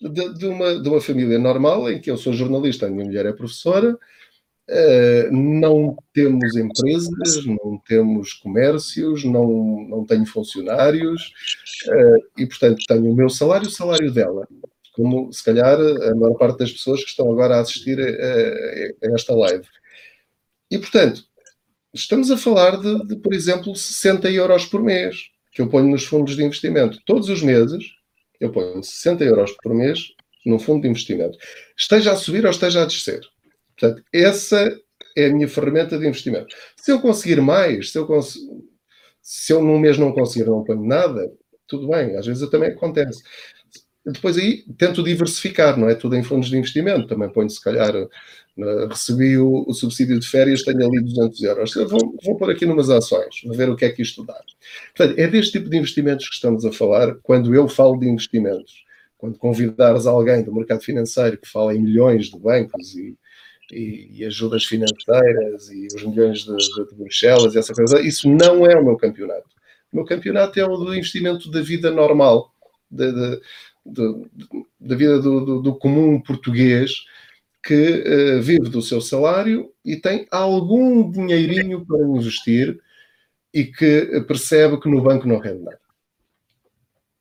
de, 0.00 0.34
de, 0.34 0.46
uma, 0.46 0.80
de 0.80 0.88
uma 0.88 1.00
família 1.00 1.38
normal, 1.38 1.90
em 1.90 2.00
que 2.00 2.10
eu 2.10 2.16
sou 2.16 2.32
jornalista, 2.32 2.86
a 2.86 2.90
minha 2.90 3.04
mulher 3.04 3.26
é 3.26 3.32
professora, 3.32 3.92
uh, 3.92 5.32
não 5.32 5.96
temos 6.14 6.56
empresas, 6.56 7.44
não 7.44 7.78
temos 7.86 8.32
comércios, 8.34 9.24
não, 9.24 9.86
não 9.88 10.06
tenho 10.06 10.24
funcionários, 10.24 11.32
uh, 11.86 12.40
e 12.40 12.46
portanto 12.46 12.78
tenho 12.88 13.10
o 13.10 13.14
meu 13.14 13.28
salário 13.28 13.66
e 13.66 13.68
o 13.68 13.72
salário 13.72 14.10
dela 14.10 14.48
como 14.92 15.32
se 15.32 15.44
calhar 15.44 15.78
a 15.78 16.14
maior 16.14 16.36
parte 16.36 16.58
das 16.58 16.72
pessoas 16.72 17.02
que 17.02 17.10
estão 17.10 17.30
agora 17.30 17.56
a 17.56 17.60
assistir 17.60 17.98
a, 18.00 19.06
a 19.06 19.14
esta 19.14 19.34
live. 19.34 19.66
E 20.70 20.78
portanto, 20.78 21.24
estamos 21.92 22.30
a 22.30 22.36
falar 22.36 22.80
de, 22.80 23.06
de, 23.06 23.16
por 23.16 23.34
exemplo, 23.34 23.74
60 23.74 24.30
euros 24.30 24.66
por 24.66 24.82
mês 24.82 25.30
que 25.52 25.60
eu 25.60 25.68
ponho 25.68 25.90
nos 25.90 26.04
fundos 26.04 26.36
de 26.36 26.44
investimento. 26.44 27.00
Todos 27.04 27.28
os 27.28 27.42
meses 27.42 27.84
eu 28.40 28.50
ponho 28.50 28.82
60 28.82 29.24
euros 29.24 29.52
por 29.62 29.74
mês 29.74 30.14
num 30.44 30.58
fundo 30.58 30.82
de 30.82 30.88
investimento. 30.88 31.36
Esteja 31.76 32.12
a 32.12 32.16
subir 32.16 32.44
ou 32.44 32.50
esteja 32.50 32.82
a 32.82 32.86
descer. 32.86 33.20
Portanto, 33.78 34.02
essa 34.12 34.74
é 35.16 35.26
a 35.26 35.32
minha 35.32 35.48
ferramenta 35.48 35.98
de 35.98 36.06
investimento. 36.06 36.54
Se 36.76 36.92
eu 36.92 37.00
conseguir 37.00 37.40
mais, 37.40 37.92
se 37.92 37.98
eu, 37.98 38.06
cons... 38.06 38.38
se 39.20 39.52
eu 39.52 39.62
num 39.62 39.78
mês 39.78 39.98
não 39.98 40.12
conseguir, 40.12 40.46
não 40.46 40.64
ponho 40.64 40.84
nada, 40.84 41.30
tudo 41.66 41.88
bem, 41.88 42.16
às 42.16 42.26
vezes 42.26 42.48
também 42.48 42.70
acontece. 42.70 43.22
Depois 44.04 44.38
aí 44.38 44.64
tento 44.78 45.02
diversificar, 45.02 45.78
não 45.78 45.88
é 45.88 45.94
tudo 45.94 46.16
em 46.16 46.22
fundos 46.22 46.48
de 46.48 46.56
investimento. 46.56 47.06
Também 47.06 47.28
ponho, 47.28 47.50
se 47.50 47.62
calhar, 47.62 47.92
recebi 48.88 49.36
o, 49.38 49.64
o, 49.66 49.74
subsídio 49.74 50.18
de 50.18 50.26
férias, 50.26 50.62
tenho 50.62 50.86
ali 50.86 51.00
200 51.00 51.42
euros. 51.42 51.74
Vou, 51.74 52.16
vou 52.24 52.36
pôr 52.36 52.50
aqui 52.50 52.66
numas 52.66 52.90
ações, 52.90 53.40
vou 53.44 53.54
ver 53.54 53.68
o 53.68 53.76
que 53.76 53.84
é 53.84 53.90
que 53.90 54.02
isto 54.02 54.24
dá. 54.24 54.38
Portanto, 54.96 55.18
é 55.18 55.26
deste 55.28 55.52
tipo 55.52 55.68
de 55.68 55.76
investimentos 55.76 56.28
que 56.28 56.34
estamos 56.34 56.64
a 56.64 56.72
falar 56.72 57.14
quando 57.22 57.54
eu 57.54 57.68
falo 57.68 57.98
de 57.98 58.08
investimentos. 58.08 58.84
Quando 59.18 59.38
convidares 59.38 60.06
alguém 60.06 60.42
do 60.42 60.54
mercado 60.54 60.80
financeiro 60.80 61.36
que 61.36 61.48
fala 61.48 61.74
em 61.74 61.80
milhões 61.80 62.30
de 62.30 62.38
bancos 62.38 62.94
e, 62.94 63.14
e, 63.70 64.08
e, 64.18 64.24
ajudas 64.24 64.64
financeiras 64.64 65.68
e 65.70 65.88
os 65.94 66.02
milhões 66.04 66.38
de, 66.38 66.56
de, 66.56 66.88
de 66.88 66.94
Bruxelas 66.94 67.54
e 67.54 67.58
essa 67.58 67.74
coisa. 67.74 68.00
Isso 68.00 68.30
não 68.30 68.66
é 68.66 68.74
o 68.76 68.84
meu 68.84 68.96
campeonato. 68.96 69.48
O 69.92 69.96
meu 69.96 70.06
campeonato 70.06 70.58
é 70.58 70.64
o 70.64 70.76
do 70.76 70.94
investimento 70.94 71.50
da 71.50 71.60
vida 71.60 71.90
normal, 71.90 72.50
da, 73.84 74.04
da 74.78 74.96
vida 74.96 75.20
do, 75.20 75.44
do, 75.44 75.62
do, 75.62 75.74
comum 75.74 76.20
português 76.20 77.04
que 77.62 78.04
uh, 78.06 78.42
vive 78.42 78.68
do 78.68 78.82
seu 78.82 79.00
salário 79.00 79.70
e 79.84 79.96
tem 79.96 80.26
algum 80.30 81.10
dinheirinho 81.10 81.84
para 81.84 81.98
investir 81.98 82.78
e 83.52 83.64
que 83.64 84.24
percebe 84.26 84.80
que 84.80 84.88
no 84.88 85.02
banco 85.02 85.26
não 85.26 85.38
rende 85.38 85.62
nada. 85.64 85.80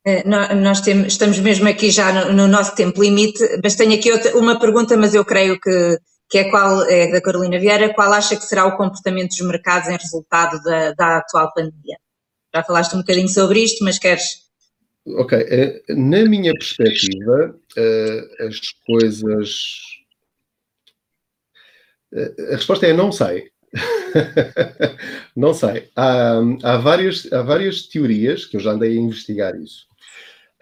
Eh, 0.06 0.24
nós 0.26 0.82
temos, 0.82 1.08
estamos 1.08 1.40
mesmo 1.40 1.68
aqui 1.68 1.92
já 1.92 2.12
no, 2.14 2.34
no, 2.34 2.48
nosso 2.48 2.76
tempo 2.76 3.02
limite, 3.02 3.44
mas 3.64 3.76
tenho 3.76 3.94
aqui 3.94 4.12
outra, 4.12 4.38
uma 4.38 4.60
pergunta, 4.60 4.96
mas 4.96 5.14
eu 5.14 5.26
creio 5.26 5.60
que, 5.60 6.00
que 6.30 6.38
é, 6.38 6.50
qual, 6.50 6.84
é 6.84 7.12
da 7.12 7.22
Carolina 7.22 7.60
Vieira, 7.60 7.94
qual 7.94 8.14
acha 8.14 8.36
que 8.36 8.44
será 8.44 8.66
o 8.66 8.78
comportamento 8.78 9.30
dos 9.30 9.42
mercados 9.42 9.90
em 9.90 9.98
resultado 9.98 10.62
da, 10.64 10.94
da 10.94 11.18
atual 11.18 11.52
pandemia? 11.54 11.98
Já 12.54 12.64
falaste 12.64 12.96
um 12.96 13.00
bocadinho 13.00 13.28
sobre 13.28 13.62
isto, 13.64 13.84
mas 13.84 14.00
queres... 14.00 14.49
Ok, 15.08 15.38
eh, 15.38 15.82
na 15.90 16.26
minha 16.26 16.54
perspectiva, 16.54 17.56
eh, 17.78 18.48
as 18.48 18.60
coisas... 18.86 19.60
A 22.52 22.56
resposta 22.56 22.88
é 22.88 22.94
não 22.94 23.12
sei. 23.12 23.52
não 25.36 25.54
sei. 25.54 25.90
Há, 25.96 26.40
há, 26.64 26.78
várias, 26.78 27.32
há 27.32 27.42
várias 27.42 27.84
teorias 27.84 28.46
que 28.46 28.58
eu 28.58 28.60
já 28.60 28.72
andei 28.72 28.98
a 28.98 29.02
investigar 29.02 29.56
isso. 29.56 29.88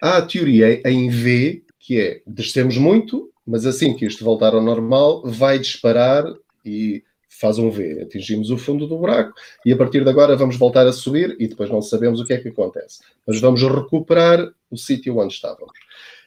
Há 0.00 0.18
a 0.18 0.22
teoria 0.22 0.80
em 0.86 1.08
V, 1.08 1.64
que 1.78 2.00
é 2.00 2.22
descemos 2.26 2.76
muito, 2.76 3.32
mas 3.46 3.64
assim 3.64 3.94
que 3.94 4.04
isto 4.04 4.24
voltar 4.24 4.54
ao 4.54 4.62
normal, 4.62 5.22
vai 5.24 5.58
disparar 5.58 6.24
e 6.64 7.02
faz 7.38 7.58
um 7.58 7.70
V. 7.70 8.02
Atingimos 8.02 8.50
o 8.50 8.58
fundo 8.58 8.86
do 8.86 8.98
buraco 8.98 9.32
e 9.64 9.72
a 9.72 9.76
partir 9.76 10.02
de 10.04 10.10
agora 10.10 10.36
vamos 10.36 10.56
voltar 10.56 10.86
a 10.86 10.92
subir 10.92 11.36
e 11.38 11.46
depois 11.46 11.70
não 11.70 11.80
sabemos 11.80 12.20
o 12.20 12.24
que 12.24 12.32
é 12.32 12.38
que 12.38 12.48
acontece. 12.48 13.00
Mas 13.26 13.40
vamos 13.40 13.62
recuperar 13.62 14.52
o 14.70 14.76
sítio 14.76 15.16
onde 15.18 15.34
estávamos. 15.34 15.72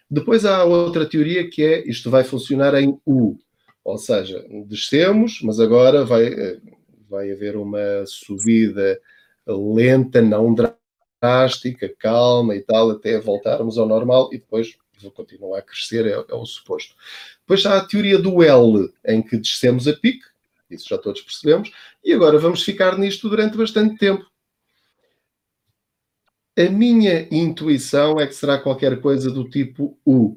Depois 0.10 0.46
há 0.46 0.64
outra 0.64 1.06
teoria 1.06 1.50
que 1.50 1.64
é 1.64 1.88
isto 1.88 2.10
vai 2.10 2.24
funcionar 2.24 2.74
em 2.76 3.00
U, 3.06 3.38
ou 3.84 3.98
seja, 3.98 4.46
descemos, 4.66 5.40
mas 5.42 5.60
agora 5.60 6.04
vai, 6.04 6.26
eh, 6.28 6.60
vai 7.10 7.32
haver 7.32 7.56
uma 7.56 8.06
subida 8.06 9.00
lenta, 9.48 10.22
não 10.22 10.54
drástica, 11.22 11.94
calma 11.98 12.56
e 12.56 12.62
tal, 12.62 12.92
até 12.92 13.20
voltarmos 13.20 13.78
ao 13.78 13.88
normal 13.88 14.30
e 14.32 14.38
depois 14.38 14.76
continuar 15.10 15.60
a 15.60 15.62
crescer, 15.64 16.06
é, 16.06 16.12
é 16.12 16.36
o 16.36 16.46
suposto. 16.46 16.96
Depois 17.40 17.66
há 17.66 17.78
a 17.78 17.86
teoria 17.86 18.20
do 18.20 18.44
L, 18.44 18.94
em 19.06 19.22
que 19.22 19.38
descemos 19.38 19.88
a 19.88 19.94
pique, 19.94 20.26
isso 20.76 20.88
já 20.90 20.98
todos 20.98 21.22
percebemos, 21.22 21.72
e 22.04 22.14
agora 22.14 22.38
vamos 22.40 22.64
ficar 22.64 22.98
nisto 22.98 23.30
durante 23.30 23.58
bastante 23.58 23.98
tempo. 23.98 24.26
A 26.58 26.70
minha 26.70 27.28
intuição 27.32 28.20
é 28.20 28.28
que 28.28 28.36
será 28.36 28.58
qualquer 28.60 29.00
coisa 29.00 29.32
do 29.32 29.50
tipo 29.50 29.98
U. 30.06 30.36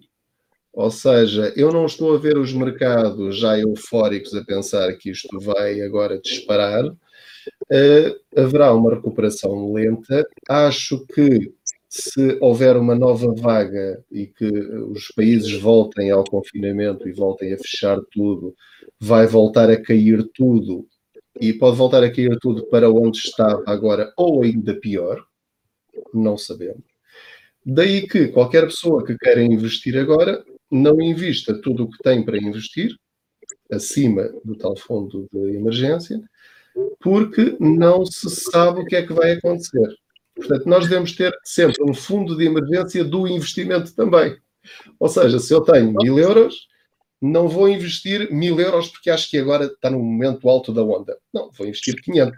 Ou 0.73 0.91
seja, 0.91 1.53
eu 1.57 1.73
não 1.73 1.87
estou 1.87 2.15
a 2.15 2.19
ver 2.19 2.37
os 2.37 2.53
mercados 2.53 3.39
já 3.39 3.59
eufóricos 3.59 4.35
a 4.35 4.45
pensar 4.45 4.93
que 4.95 5.11
isto 5.11 5.39
vai 5.41 5.81
agora 5.81 6.21
disparar. 6.21 6.85
Uh, 6.87 8.21
haverá 8.37 8.73
uma 8.73 8.95
recuperação 8.95 9.73
lenta. 9.73 10.27
Acho 10.49 11.05
que 11.07 11.53
se 11.89 12.37
houver 12.41 12.77
uma 12.77 12.97
nova 12.97 13.33
vaga 13.35 14.05
e 14.11 14.27
que 14.27 14.47
os 14.47 15.09
países 15.15 15.53
voltem 15.53 16.11
ao 16.11 16.25
confinamento 16.25 17.09
e 17.09 17.13
voltem 17.13 17.53
a 17.53 17.59
fechar 17.59 18.01
tudo, 18.11 18.53
vai 19.05 19.27
voltar 19.27 19.69
a 19.71 19.81
cair 19.81 20.27
tudo 20.35 20.89
e 21.39 21.53
pode 21.53 21.77
voltar 21.77 22.03
a 22.03 22.11
cair 22.11 22.39
tudo 22.41 22.65
para 22.67 22.91
onde 22.91 23.19
estava 23.19 23.63
agora 23.67 24.11
ou 24.17 24.43
ainda 24.43 24.75
pior, 24.75 25.23
não 26.13 26.39
sabemos. 26.39 26.83
Daí 27.65 28.09
que 28.09 28.29
qualquer 28.29 28.65
pessoa 28.65 29.05
que 29.05 29.17
queira 29.19 29.43
investir 29.43 29.99
agora 29.99 30.43
não 30.71 31.01
invista 31.03 31.61
tudo 31.61 31.85
o 31.85 31.91
que 31.91 31.99
tem 32.03 32.25
para 32.25 32.39
investir 32.39 32.97
acima 33.71 34.31
do 34.43 34.57
tal 34.57 34.75
fundo 34.75 35.29
de 35.31 35.57
emergência, 35.57 36.19
porque 36.99 37.57
não 37.61 38.07
se 38.07 38.31
sabe 38.31 38.81
o 38.81 38.87
que 38.87 38.97
é 38.97 39.07
que 39.07 39.13
vai 39.13 39.33
acontecer. 39.33 39.95
Portanto, 40.35 40.67
nós 40.67 40.89
devemos 40.89 41.13
ter 41.13 41.33
sempre 41.45 41.83
um 41.83 41.93
fundo 41.93 42.37
de 42.37 42.47
emergência 42.47 43.05
do 43.05 43.29
investimento 43.29 43.95
também. 43.95 44.37
Ou 44.99 45.09
seja, 45.09 45.39
se 45.39 45.53
eu 45.53 45.61
tenho 45.61 45.93
mil 45.93 46.19
euros, 46.19 46.67
não 47.21 47.49
vou 47.49 47.69
investir 47.69 48.31
mil 48.33 48.61
euros 48.61 48.89
porque 48.89 49.11
acho 49.11 49.31
que 49.31 49.39
agora 49.39 49.67
está 49.67 49.91
no 49.91 49.99
momento 49.99 50.49
alto 50.49 50.73
da 50.73 50.83
onda. 50.83 51.17
Não, 51.33 51.51
vou 51.53 51.67
investir 51.67 52.01
500 52.03 52.37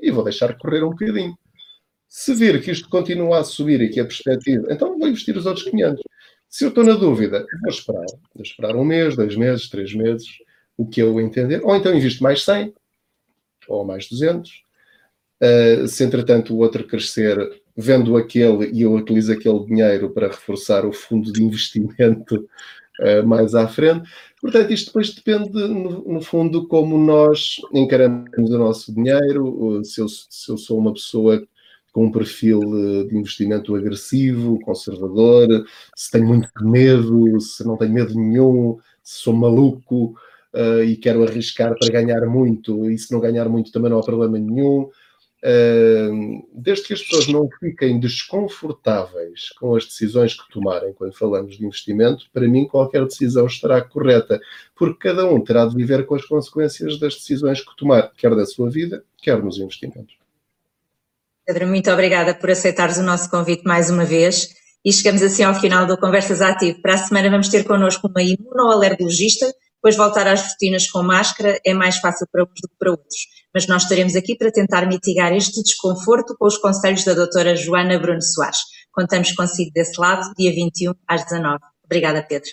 e 0.00 0.10
vou 0.10 0.24
deixar 0.24 0.56
correr 0.58 0.82
um 0.84 0.90
bocadinho. 0.90 1.36
Se 2.08 2.34
vir 2.34 2.62
que 2.62 2.70
isto 2.70 2.88
continua 2.88 3.40
a 3.40 3.44
subir 3.44 3.80
e 3.80 3.88
que 3.88 4.00
a 4.00 4.04
perspectiva, 4.04 4.66
então 4.70 4.98
vou 4.98 5.08
investir 5.08 5.36
os 5.36 5.46
outros 5.46 5.68
500. 5.68 6.02
Se 6.48 6.64
eu 6.64 6.70
estou 6.70 6.82
na 6.82 6.94
dúvida, 6.94 7.46
vou 7.62 7.70
esperar. 7.70 8.06
Vou 8.34 8.42
esperar 8.42 8.76
um 8.76 8.84
mês, 8.84 9.14
dois 9.14 9.36
meses, 9.36 9.68
três 9.68 9.94
meses, 9.94 10.26
o 10.76 10.86
que 10.86 11.02
eu 11.02 11.20
entender. 11.20 11.60
Ou 11.62 11.76
então 11.76 11.94
invisto 11.94 12.22
mais 12.22 12.42
100, 12.44 12.72
ou 13.68 13.84
mais 13.84 14.08
200. 14.08 14.50
Uh, 15.40 15.86
se 15.86 16.02
entretanto 16.02 16.54
o 16.54 16.58
outro 16.58 16.86
crescer, 16.86 17.36
vendo 17.76 18.16
aquele 18.16 18.70
e 18.72 18.82
eu 18.82 18.92
utilizo 18.94 19.32
aquele 19.32 19.64
dinheiro 19.66 20.10
para 20.10 20.28
reforçar 20.28 20.84
o 20.84 20.92
fundo 20.92 21.32
de 21.32 21.42
investimento 21.42 22.48
uh, 23.00 23.26
mais 23.26 23.54
à 23.54 23.66
frente. 23.68 24.08
Portanto, 24.40 24.72
isto 24.72 24.86
depois 24.86 25.14
depende, 25.14 25.50
no, 25.50 26.04
no, 26.04 26.20
fundo, 26.20 26.66
como 26.68 26.96
nós 26.96 27.56
encaramos 27.72 28.50
o 28.50 28.58
nosso 28.58 28.94
dinheiro. 28.94 29.82
Se 29.84 30.00
eu, 30.00 30.08
se 30.08 30.50
eu 30.50 30.56
sou 30.56 30.78
uma 30.78 30.92
pessoa 30.92 31.42
com 31.92 32.06
um 32.06 32.12
perfil 32.12 32.60
de 33.08 33.16
investimento 33.16 33.74
agressivo, 33.74 34.60
conservador, 34.60 35.64
se 35.96 36.10
tenho 36.10 36.26
muito 36.26 36.48
medo, 36.60 37.40
se 37.40 37.66
não 37.66 37.76
tenho 37.76 37.92
medo 37.92 38.14
nenhum, 38.14 38.78
se 39.02 39.22
sou 39.22 39.32
maluco 39.32 40.14
uh, 40.54 40.84
e 40.84 40.96
quero 40.96 41.24
arriscar 41.24 41.74
para 41.76 41.92
ganhar 41.92 42.24
muito, 42.26 42.88
e 42.90 42.96
se 42.98 43.12
não 43.12 43.20
ganhar 43.20 43.48
muito 43.48 43.72
também 43.72 43.90
não 43.90 43.98
há 43.98 44.02
problema 44.02 44.38
nenhum 44.38 44.88
desde 46.52 46.86
que 46.86 46.94
as 46.94 47.02
pessoas 47.02 47.28
não 47.28 47.48
fiquem 47.60 48.00
desconfortáveis 48.00 49.50
com 49.58 49.76
as 49.76 49.84
decisões 49.84 50.34
que 50.34 50.50
tomarem 50.50 50.92
quando 50.92 51.16
falamos 51.16 51.56
de 51.56 51.64
investimento, 51.64 52.26
para 52.32 52.48
mim 52.48 52.66
qualquer 52.66 53.04
decisão 53.04 53.46
estará 53.46 53.80
correta, 53.80 54.40
porque 54.76 55.08
cada 55.08 55.26
um 55.26 55.40
terá 55.42 55.64
de 55.66 55.76
viver 55.76 56.06
com 56.06 56.14
as 56.14 56.24
consequências 56.24 56.98
das 56.98 57.14
decisões 57.14 57.60
que 57.60 57.76
tomar, 57.76 58.12
quer 58.16 58.34
da 58.34 58.44
sua 58.44 58.68
vida, 58.68 59.04
quer 59.22 59.42
nos 59.42 59.58
investimentos. 59.58 60.16
Pedro, 61.46 61.66
muito 61.66 61.90
obrigada 61.90 62.34
por 62.34 62.50
aceitares 62.50 62.98
o 62.98 63.02
nosso 63.02 63.30
convite 63.30 63.62
mais 63.64 63.88
uma 63.88 64.04
vez 64.04 64.54
e 64.84 64.92
chegamos 64.92 65.22
assim 65.22 65.44
ao 65.44 65.54
final 65.54 65.86
do 65.86 65.96
Conversas 65.96 66.42
Ativo. 66.42 66.82
Para 66.82 66.94
a 66.94 66.98
semana 66.98 67.30
vamos 67.30 67.48
ter 67.48 67.64
connosco 67.64 68.08
uma 68.08 68.22
imunoalergologista 68.22 69.46
depois 69.78 69.96
voltar 69.96 70.26
às 70.26 70.42
rotinas 70.42 70.90
com 70.90 71.02
máscara 71.02 71.58
é 71.64 71.72
mais 71.72 71.98
fácil 71.98 72.26
para 72.32 72.42
uns 72.42 72.60
do 72.60 72.68
que 72.68 72.74
para 72.78 72.90
outros. 72.90 73.37
Mas 73.54 73.66
nós 73.66 73.82
estaremos 73.84 74.14
aqui 74.14 74.36
para 74.36 74.52
tentar 74.52 74.86
mitigar 74.86 75.32
este 75.32 75.62
desconforto 75.62 76.36
com 76.38 76.46
os 76.46 76.58
conselhos 76.58 77.04
da 77.04 77.14
doutora 77.14 77.56
Joana 77.56 77.98
Bruno 77.98 78.22
Soares. 78.22 78.58
Contamos 78.92 79.32
consigo 79.32 79.70
desse 79.72 80.00
lado, 80.00 80.32
dia 80.36 80.52
21 80.52 80.92
às 81.06 81.24
19. 81.24 81.58
Obrigada, 81.84 82.22
Pedro. 82.22 82.50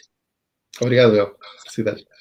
Obrigado, 0.82 1.16
El. 1.16 1.36
Felicidades. 1.64 2.15